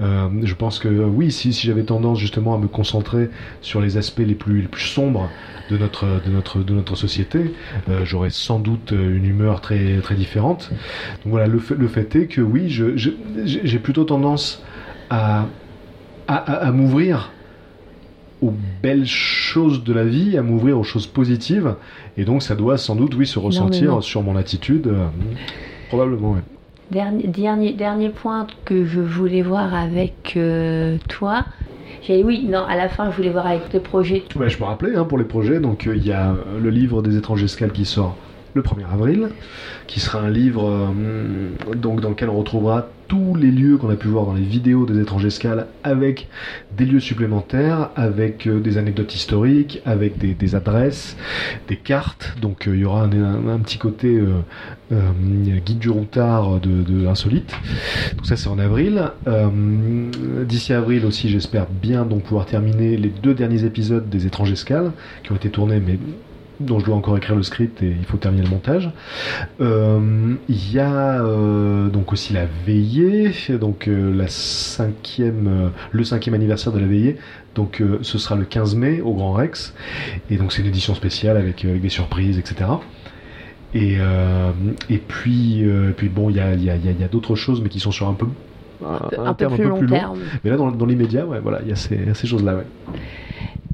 Euh, 0.00 0.28
je 0.42 0.54
pense 0.54 0.78
que 0.78 0.88
oui, 0.88 1.30
si, 1.32 1.52
si 1.52 1.66
j'avais 1.66 1.84
tendance 1.84 2.18
justement 2.18 2.54
à 2.54 2.58
me 2.58 2.66
concentrer 2.68 3.30
sur 3.60 3.80
les 3.80 3.96
aspects 3.96 4.22
les 4.26 4.34
plus, 4.34 4.60
les 4.62 4.68
plus 4.68 4.82
sombres 4.86 5.30
de 5.70 5.78
notre, 5.78 6.06
de 6.26 6.30
notre, 6.32 6.58
de 6.64 6.74
notre 6.74 6.96
société, 6.96 7.54
j'aurais 8.02 8.30
sans 8.30 8.58
doute 8.58 8.90
une 8.92 9.24
humeur 9.24 9.60
très, 9.60 9.98
très 10.00 10.16
différente. 10.16 10.70
Donc 11.24 11.30
voilà, 11.30 11.46
le 11.46 11.58
fait, 11.60 11.76
le 11.76 11.86
fait 11.86 12.16
est 12.16 12.26
que 12.26 12.40
oui, 12.40 12.68
je- 12.68 12.96
je- 12.96 13.10
j'ai 13.44 13.78
plutôt 13.78 14.02
tendance 14.04 14.64
à, 15.10 15.46
à, 16.26 16.34
à- 16.36 16.66
à 16.66 16.72
m'ouvrir 16.72 17.30
aux 18.42 18.52
belles 18.82 19.06
choses 19.06 19.84
de 19.84 19.92
la 19.92 20.04
vie, 20.04 20.36
à 20.36 20.42
m'ouvrir 20.42 20.78
aux 20.78 20.84
choses 20.84 21.06
positives, 21.06 21.74
et 22.16 22.24
donc 22.24 22.42
ça 22.42 22.54
doit 22.54 22.78
sans 22.78 22.96
doute, 22.96 23.14
oui, 23.14 23.26
se 23.26 23.38
ressentir 23.38 24.02
sur 24.02 24.22
mon 24.22 24.36
attitude, 24.36 24.86
euh, 24.86 25.06
probablement, 25.88 26.32
ouais. 26.32 26.40
Dernier, 26.90 27.28
dernier, 27.28 27.72
dernier 27.72 28.08
point 28.08 28.48
que 28.64 28.84
je 28.84 29.00
voulais 29.00 29.42
voir 29.42 29.74
avec 29.74 30.34
euh, 30.36 30.98
toi. 31.08 31.44
J'ai 32.02 32.24
oui, 32.24 32.46
non, 32.48 32.64
à 32.64 32.76
la 32.76 32.88
fin, 32.88 33.10
je 33.12 33.16
voulais 33.16 33.30
voir 33.30 33.46
avec 33.46 33.68
tes 33.68 33.78
projets. 33.78 34.24
Ouais, 34.34 34.48
je 34.48 34.58
me 34.58 34.64
rappelais 34.64 34.96
hein, 34.96 35.04
pour 35.04 35.18
les 35.18 35.24
projets, 35.24 35.60
donc 35.60 35.86
euh, 35.86 35.94
il 35.94 36.04
y 36.04 36.12
a 36.12 36.34
le 36.60 36.70
livre 36.70 37.02
des 37.02 37.16
étranges 37.16 37.44
escales 37.44 37.72
qui 37.72 37.84
sort 37.84 38.16
le 38.54 38.62
1er 38.62 38.92
avril, 38.92 39.28
qui 39.86 40.00
sera 40.00 40.20
un 40.20 40.30
livre 40.30 40.68
euh, 40.68 41.74
donc, 41.76 42.00
dans 42.00 42.10
lequel 42.10 42.28
on 42.30 42.38
retrouvera 42.38 42.88
tous 43.10 43.34
les 43.34 43.50
lieux 43.50 43.76
qu'on 43.76 43.90
a 43.90 43.96
pu 43.96 44.06
voir 44.06 44.24
dans 44.24 44.34
les 44.34 44.44
vidéos 44.44 44.86
des 44.86 45.00
étranges 45.00 45.24
escales, 45.24 45.66
avec 45.82 46.28
des 46.78 46.84
lieux 46.84 47.00
supplémentaires, 47.00 47.90
avec 47.96 48.46
euh, 48.46 48.60
des 48.60 48.78
anecdotes 48.78 49.12
historiques, 49.12 49.82
avec 49.84 50.16
des, 50.16 50.54
adresses, 50.54 51.16
des 51.66 51.74
cartes. 51.74 52.36
Donc 52.40 52.68
euh, 52.68 52.76
il 52.76 52.82
y 52.82 52.84
aura 52.84 53.02
un, 53.02 53.58
petit 53.58 53.78
côté 53.78 54.22
guide 54.90 55.78
du 55.80 55.90
routard 55.90 56.60
de, 56.60 56.82
de 56.82 57.08
insolite. 57.08 57.52
Donc 58.16 58.26
ça 58.26 58.36
c'est 58.36 58.48
en 58.48 58.60
avril. 58.60 59.10
D'ici 60.46 60.72
avril 60.72 61.04
aussi, 61.04 61.28
j'espère 61.28 61.66
bien 61.66 62.04
donc 62.04 62.22
pouvoir 62.22 62.46
terminer 62.46 62.96
les 62.96 63.08
deux 63.08 63.34
derniers 63.34 63.64
épisodes 63.64 64.08
des 64.08 64.26
étranges 64.26 64.52
escales 64.52 64.92
qui 65.24 65.32
ont 65.32 65.36
été 65.36 65.50
tournés 65.50 65.82
mais 65.84 65.98
dont 66.60 66.78
je 66.78 66.84
dois 66.84 66.94
encore 66.94 67.16
écrire 67.16 67.36
le 67.36 67.42
script 67.42 67.82
et 67.82 67.88
il 67.98 68.04
faut 68.04 68.18
terminer 68.18 68.44
le 68.44 68.50
montage. 68.50 68.90
Euh, 69.60 70.34
il 70.48 70.72
y 70.72 70.78
a 70.78 71.22
euh, 71.22 71.88
donc 71.88 72.12
aussi 72.12 72.32
la 72.32 72.46
veillée, 72.66 73.32
donc 73.58 73.88
euh, 73.88 74.14
la 74.14 74.28
cinquième, 74.28 75.72
le 75.90 76.04
cinquième 76.04 76.34
anniversaire 76.34 76.72
de 76.72 76.78
la 76.78 76.86
veillée. 76.86 77.16
Donc 77.54 77.82
ce 78.02 78.18
sera 78.18 78.36
le 78.36 78.44
15 78.44 78.76
mai 78.76 79.00
au 79.00 79.12
Grand 79.12 79.32
Rex. 79.32 79.74
Et 80.30 80.36
donc 80.36 80.52
c'est 80.52 80.62
une 80.62 80.68
édition 80.68 80.94
spéciale 80.94 81.36
avec, 81.36 81.66
des 81.66 81.88
surprises, 81.88 82.38
etc. 82.38 82.70
Et, 83.74 83.96
et 84.88 84.98
puis, 84.98 85.64
puis 85.96 86.08
bon, 86.08 86.30
il 86.30 86.36
y 86.36 86.40
a, 86.40 86.54
y 86.54 86.70
a, 86.70 86.76
y 86.76 87.04
a 87.04 87.08
d'autres 87.08 87.34
choses, 87.34 87.60
mais 87.60 87.68
qui 87.68 87.80
sont 87.80 87.90
sur 87.90 88.08
un 88.08 88.14
peu 88.14 88.26
un, 88.84 89.34
peu, 89.34 89.48
plus 89.48 89.64
long 89.64 89.84
terme. 89.86 90.18
Mais 90.44 90.50
là, 90.50 90.56
dans, 90.56 90.70
dans 90.70 90.86
l'immédiat, 90.86 91.26
ouais, 91.26 91.40
voilà, 91.40 91.60
il 91.62 91.68
y 91.68 91.72
a 91.72 91.76
ces, 91.76 92.14
ces 92.14 92.26
choses-là. 92.26 92.54
Ouais. 92.56 92.66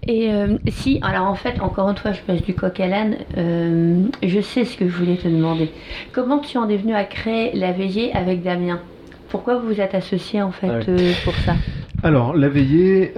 Et 0.08 0.32
euh, 0.32 0.56
si, 0.68 1.00
alors 1.02 1.26
en 1.26 1.34
fait, 1.34 1.60
encore 1.60 1.88
une 1.88 1.96
fois, 1.96 2.12
je 2.12 2.20
passe 2.20 2.42
du 2.42 2.54
coq 2.54 2.78
à 2.78 2.86
l'âne. 2.86 3.16
Euh, 3.36 4.04
je 4.22 4.40
sais 4.40 4.64
ce 4.64 4.76
que 4.76 4.88
je 4.88 4.96
voulais 4.96 5.16
te 5.16 5.26
demander. 5.28 5.70
Comment 6.12 6.38
tu 6.38 6.58
en 6.58 6.68
es 6.68 6.76
venu 6.76 6.94
à 6.94 7.04
créer 7.04 7.56
la 7.56 7.72
veillée 7.72 8.12
avec 8.14 8.42
Damien? 8.42 8.80
Pourquoi 9.28 9.56
vous 9.58 9.66
vous 9.66 9.80
êtes 9.80 9.94
associé 9.94 10.42
en 10.42 10.52
fait 10.52 10.88
euh, 10.88 11.12
pour 11.24 11.34
ça? 11.44 11.54
Alors, 12.02 12.36
la 12.36 12.48
veillée, 12.48 13.14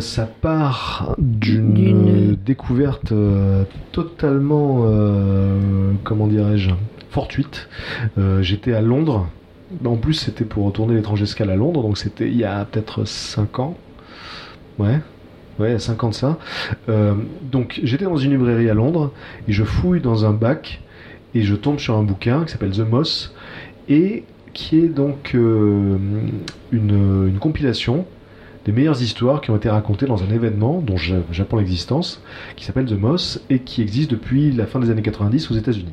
ça 0.00 0.26
part 0.26 1.16
d'une 1.18 2.36
découverte 2.36 3.12
totalement, 3.90 4.84
comment 6.04 6.26
dirais-je, 6.26 6.70
fortuite. 7.08 7.68
J'étais 8.40 8.74
à 8.74 8.82
Londres. 8.82 9.26
En 9.84 9.96
plus, 9.96 10.14
c'était 10.14 10.44
pour 10.44 10.66
retourner 10.66 10.94
l'étranger 10.94 11.24
escale 11.24 11.50
à 11.50 11.56
Londres, 11.56 11.82
donc 11.82 11.96
c'était 11.96 12.28
il 12.28 12.36
y 12.36 12.44
a 12.44 12.64
peut-être 12.66 13.04
5 13.04 13.58
ans. 13.58 13.74
Ouais, 14.78 15.00
Ouais, 15.60 15.78
50 15.78 16.14
ça. 16.14 16.38
Euh, 16.88 17.14
donc 17.42 17.80
j'étais 17.82 18.06
dans 18.06 18.16
une 18.16 18.30
librairie 18.30 18.70
à 18.70 18.74
Londres 18.74 19.12
et 19.46 19.52
je 19.52 19.62
fouille 19.62 20.00
dans 20.00 20.24
un 20.24 20.32
bac 20.32 20.80
et 21.34 21.42
je 21.42 21.54
tombe 21.54 21.78
sur 21.78 21.98
un 21.98 22.02
bouquin 22.02 22.44
qui 22.44 22.52
s'appelle 22.52 22.70
The 22.70 22.90
Moss 22.90 23.34
et 23.86 24.24
qui 24.54 24.78
est 24.78 24.88
donc 24.88 25.32
euh, 25.34 25.98
une, 26.72 27.36
compilation 27.38 28.06
des 28.64 28.72
meilleures 28.72 29.02
histoires 29.02 29.42
qui 29.42 29.50
ont 29.50 29.56
été 29.56 29.68
racontées 29.68 30.06
dans 30.06 30.22
un 30.22 30.30
événement 30.30 30.80
dont 30.80 30.96
j'apprends 30.96 31.58
l'existence, 31.58 32.22
qui 32.56 32.64
s'appelle 32.64 32.86
The 32.86 32.92
Moss 32.92 33.42
et 33.48 33.60
qui 33.60 33.80
existe 33.80 34.10
depuis 34.10 34.52
la 34.52 34.66
fin 34.66 34.80
des 34.80 34.90
années 34.90 35.02
90 35.02 35.50
aux 35.50 35.54
États-Unis. 35.54 35.92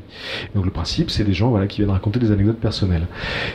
Donc 0.54 0.64
le 0.64 0.70
principe, 0.70 1.10
c'est 1.10 1.24
des 1.24 1.32
gens 1.32 1.48
voilà, 1.48 1.66
qui 1.66 1.78
viennent 1.78 1.90
raconter 1.90 2.18
des 2.18 2.30
anecdotes 2.30 2.58
personnelles. 2.58 3.06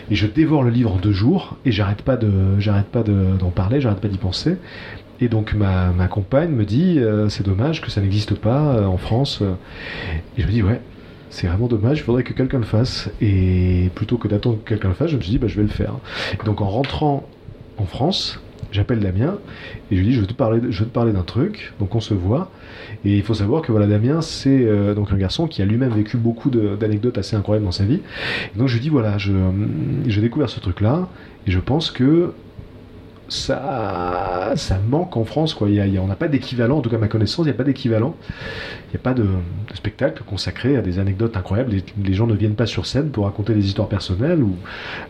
Et 0.10 0.16
je 0.16 0.26
dévore 0.26 0.64
le 0.64 0.72
livre 0.72 0.92
en 0.94 0.98
deux 0.98 1.12
jours 1.12 1.58
et 1.66 1.72
j'arrête 1.72 2.02
pas 2.02 2.18
de, 2.18 2.32
j'arrête 2.60 2.88
pas 2.88 3.04
d'en 3.04 3.50
parler, 3.50 3.82
j'arrête 3.82 4.02
pas 4.02 4.08
d'y 4.08 4.18
penser. 4.18 4.58
Et 5.24 5.30
donc 5.30 5.54
ma, 5.54 5.94
compagne 6.10 6.50
me 6.50 6.66
dit 6.66 7.00
euh, 7.00 7.30
c'est 7.30 7.46
dommage 7.46 7.82
que 7.82 7.90
ça 7.90 8.02
n'existe 8.02 8.36
pas 8.36 8.76
euh, 8.76 8.86
en 8.86 8.98
France. 8.98 9.42
Et 10.38 10.42
je 10.42 10.48
me 10.48 10.52
dis 10.52 10.62
ouais, 10.62 10.82
c'est 11.30 11.48
vraiment 11.48 11.68
dommage, 11.68 12.00
il 12.00 12.04
faudrait 12.04 12.24
que 12.24 12.34
quelqu'un 12.34 12.58
le 12.58 12.66
fasse. 12.66 13.10
Et 13.22 13.90
plutôt 13.96 14.18
que 14.18 14.28
d'attendre 14.28 14.58
que 14.62 14.68
quelqu'un 14.68 14.90
le 14.90 14.94
fasse, 14.96 15.12
je 15.12 15.16
me 15.16 15.22
suis 15.22 15.32
dit 15.32 15.38
bah, 15.38 15.48
je 15.48 15.56
vais 15.56 15.64
le 15.64 15.70
faire. 15.70 15.94
donc 16.44 16.60
en 16.60 16.68
rentrant 16.68 17.26
en 17.78 17.86
France, 17.86 18.42
j'appelle 18.74 19.00
Damien 19.00 19.38
et 19.92 19.96
je 19.96 20.02
lui 20.02 20.10
dis 20.10 20.14
je 20.14 20.20
veux 20.20 20.28
te 20.28 20.34
parler, 20.34 20.60
je 20.70 20.80
veux 20.80 20.90
te 20.90 20.94
parler 20.94 21.14
d'un 21.14 21.24
truc. 21.24 21.72
Donc 21.80 21.96
on 21.96 22.02
se 22.02 22.14
voit. 22.14 22.52
Et 23.06 23.16
il 23.16 23.24
faut 23.24 23.34
savoir 23.34 23.62
que 23.62 23.72
voilà 23.72 23.88
Damien 23.88 24.20
c'est 24.20 24.66
euh, 24.66 24.94
donc 24.94 25.14
un 25.14 25.18
garçon 25.18 25.48
qui 25.48 25.62
a 25.62 25.66
lui-même 25.66 25.94
vécu 25.94 26.18
beaucoup 26.18 26.50
d'anecdotes 26.50 27.18
assez 27.18 27.38
incroyables 27.38 27.64
dans 27.66 27.72
sa 27.72 27.86
vie. 27.86 28.02
donc 28.58 28.68
je 28.68 28.74
lui 28.74 28.82
dis 28.82 28.90
voilà 28.90 29.18
je 29.18 29.32
j'ai 30.06 30.20
découvert 30.20 30.50
ce 30.50 30.60
truc 30.60 30.82
là 30.82 31.08
et 31.48 31.52
je 31.52 31.60
pense 31.60 31.92
que 31.92 32.34
ça, 33.34 34.54
ça 34.56 34.80
manque 34.90 35.18
en 35.18 35.26
France. 35.26 35.54
Quoi. 35.54 35.70
Y 35.70 35.98
on 36.00 36.08
n'a 36.08 36.16
pas 36.16 36.28
d'équivalent, 36.28 36.78
en 36.78 36.82
tout 36.82 36.90
cas 36.90 36.98
à 36.98 37.00
ma 37.00 37.08
connaissance, 37.08 37.46
il 37.46 37.50
n'y 37.50 37.56
a 37.56 37.58
pas 37.58 37.64
d'équivalent. 37.64 38.16
Il 38.88 38.92
n'y 38.92 38.96
a 38.98 39.04
pas 39.04 39.14
de, 39.14 39.26
spectacle 39.74 40.24
consacré 40.24 40.78
à 40.78 40.82
des 40.82 41.00
anecdotes 41.00 41.36
incroyables. 41.36 41.74
Les, 42.04 42.14
gens 42.14 42.28
ne 42.28 42.36
viennent 42.36 42.56
pas 42.56 42.68
sur 42.68 42.86
scène 42.86 43.10
pour 43.10 43.26
raconter 43.26 43.54
des 43.54 43.66
histoires 43.66 43.88
personnelles, 43.88 44.44
ou 44.44 44.56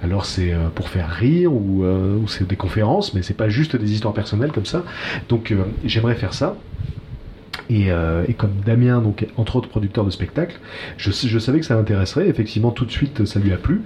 alors 0.01 0.25
c'est 0.25 0.53
euh, 0.53 0.69
pour 0.73 0.89
faire 0.89 1.09
rire, 1.09 1.51
euh, 1.51 2.17
ou, 2.17 2.27
c'est 2.27 2.47
des 2.47 2.55
conférences, 2.55 3.13
mais 3.13 3.21
c'est 3.21 3.33
pas 3.33 3.49
juste 3.49 3.75
des 3.75 3.91
histoires 3.91 4.13
personnelles 4.13 4.51
comme 4.51 4.65
ça. 4.65 4.83
Donc 5.29 5.51
euh, 5.51 5.63
j'aimerais 5.83 6.15
faire 6.15 6.33
ça. 6.33 6.55
Euh, 7.71 8.26
et, 8.28 8.34
comme 8.34 8.54
Damien, 8.65 9.02
entre 9.38 9.56
autres 9.56 9.69
producteur 9.69 10.06
de 10.06 10.10
spectacles, 10.10 10.60
je, 10.97 11.12
savais 11.39 11.60
que 11.60 11.65
ça 11.65 11.76
l'intéresserait. 11.76 12.28
Effectivement, 12.28 12.71
tout 12.71 12.86
de 12.86 12.91
suite, 12.91 13.26
ça 13.26 13.39
lui 13.39 13.54
a 13.54 13.58
plu. 13.58 13.82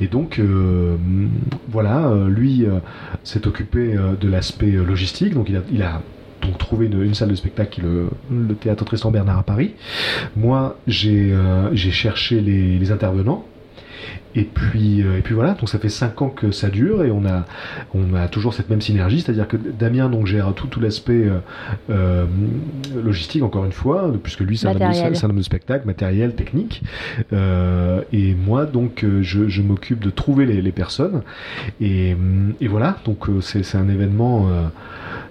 Et 0.00 0.06
donc, 0.06 0.38
euh, 0.38 0.96
voilà, 1.68 2.08
euh, 2.08 2.28
lui 2.28 2.66
s'est 3.24 3.46
occupé 3.46 3.96
de 4.20 4.28
l'aspect 4.28 4.72
logistique. 4.72 5.34
Donc, 5.34 5.48
il 5.48 5.82
a, 5.82 6.02
donc 6.42 6.58
trouvé 6.58 6.86
une, 6.86 7.14
salle 7.14 7.28
de 7.28 7.34
spectacle, 7.34 7.82
le, 7.82 8.08
le 8.30 8.54
théâtre 8.54 8.84
Tristan 8.84 9.10
Bernard 9.10 9.38
à 9.38 9.42
Paris. 9.42 9.74
Moi, 10.36 10.78
j'ai 10.86 11.32
cherché 11.76 12.40
les 12.40 12.92
intervenants. 12.92 13.46
Et 14.34 14.44
puis, 14.44 15.02
euh, 15.02 15.18
et 15.18 15.20
puis 15.20 15.34
voilà, 15.34 15.52
donc 15.52 15.68
ça 15.68 15.78
fait 15.78 15.90
5 15.90 16.22
ans 16.22 16.28
que 16.30 16.50
ça 16.52 16.70
dure 16.70 17.04
et 17.04 17.10
on 17.10 17.26
a, 17.26 17.44
on 17.94 18.14
a 18.14 18.28
toujours 18.28 18.54
cette 18.54 18.70
même 18.70 18.80
synergie, 18.80 19.20
c'est-à-dire 19.20 19.46
que 19.46 19.56
Damien 19.56 20.08
donc 20.08 20.26
gère 20.26 20.54
tout, 20.54 20.68
tout 20.68 20.80
l'aspect 20.80 21.26
euh, 21.26 21.38
euh, 21.90 22.24
logistique, 22.94 23.42
encore 23.42 23.64
une 23.66 23.72
fois, 23.72 24.10
puisque 24.22 24.40
lui 24.40 24.56
c'est 24.56 24.68
un, 24.68 25.24
homme 25.24 25.36
de 25.36 25.42
spectacle, 25.42 25.86
matériel, 25.86 26.34
technique. 26.34 26.82
et 27.32 28.34
moi 28.34 28.64
donc 28.64 29.04
je, 29.20 29.48
je 29.48 29.62
m'occupe 29.62 30.00
de 30.00 30.10
trouver 30.10 30.46
les, 30.46 30.62
les 30.62 30.72
personnes. 30.72 31.22
Et, 31.80 32.16
et, 32.60 32.68
voilà, 32.68 32.96
donc 33.04 33.26
c'est 33.40 33.76
un 33.76 33.88
événement 33.88 34.48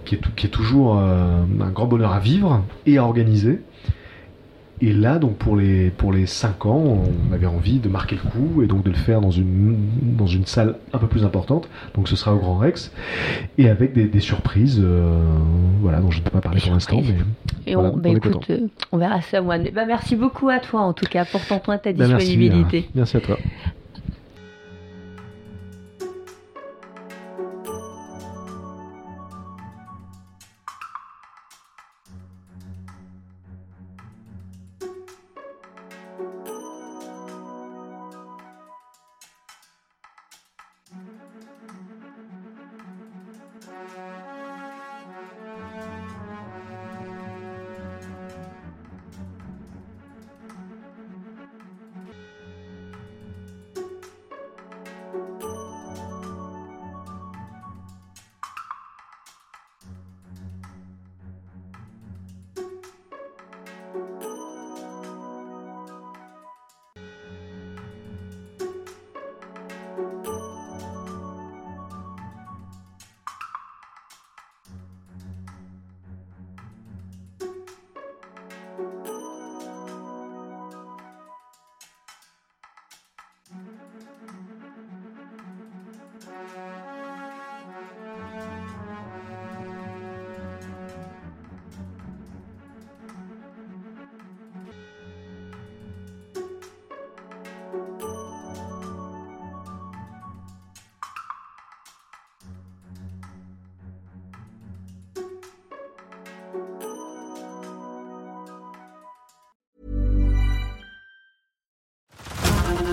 qui, 0.06 0.16
est, 0.16 0.22
qui 0.36 0.46
est 0.48 0.50
toujours 0.50 0.98
un 0.98 1.70
grand 1.74 1.88
bonheur 1.88 2.14
à 2.14 2.20
vivre 2.20 2.64
et 2.86 2.98
à 2.98 3.04
organiser. 3.04 3.62
Et 4.84 4.94
là, 4.94 5.20
donc 5.20 5.36
pour 5.36 5.56
les, 5.56 5.92
pour 5.92 6.12
les 6.12 6.26
5 6.26 6.66
ans, 6.66 7.04
on 7.30 7.34
avait 7.34 7.46
envie 7.46 7.78
de 7.78 7.88
marquer 7.88 8.16
le 8.16 8.30
coup 8.30 8.64
et 8.64 8.68
donc 8.68 8.84
de 8.84 8.90
le 8.90 8.96
faire 8.96 9.22
dans 9.22 9.30
une, 9.30 9.78
dans 10.02 10.26
une 10.26 10.48
salle 10.48 10.76
un 10.92 10.98
peu 10.98 11.06
plus 11.06 11.24
importante. 11.24 11.70
Donc 11.94 12.08
ce 12.08 12.16
sera 12.16 12.34
au 12.34 12.40
Grand 12.40 12.58
Rex 12.58 12.92
et 13.60 13.70
avec 13.70 13.94
des, 13.94 14.20
surprises, 14.20 14.82
euh, 14.84 15.22
voilà, 15.82 16.00
dont 16.00 16.10
je 16.10 16.20
ne 16.20 16.24
peux 16.24 16.32
pas 16.32 16.42
parler 16.42 16.62
pour 16.62 16.72
l'instant. 16.72 17.02
Et 17.68 17.76
on, 17.76 17.96
bah, 17.96 18.10
écoute, 18.10 18.50
euh, 18.50 18.68
on 18.92 18.98
verra 18.98 19.22
ça, 19.22 19.42
moi. 19.42 19.60
Bah, 19.60 19.86
merci 19.86 20.16
beaucoup 20.16 20.50
à 20.50 20.60
toi 20.60 20.82
en 20.82 20.94
tout 20.94 21.06
cas 21.06 21.26
pour 21.26 21.46
ton 21.46 21.60
temps 21.60 21.74
et 21.74 21.80
ta 21.80 21.94
bah, 21.94 22.06
disponibilité. 22.06 22.90
merci 22.96 23.18
à 23.18 23.22
toi. 23.22 23.38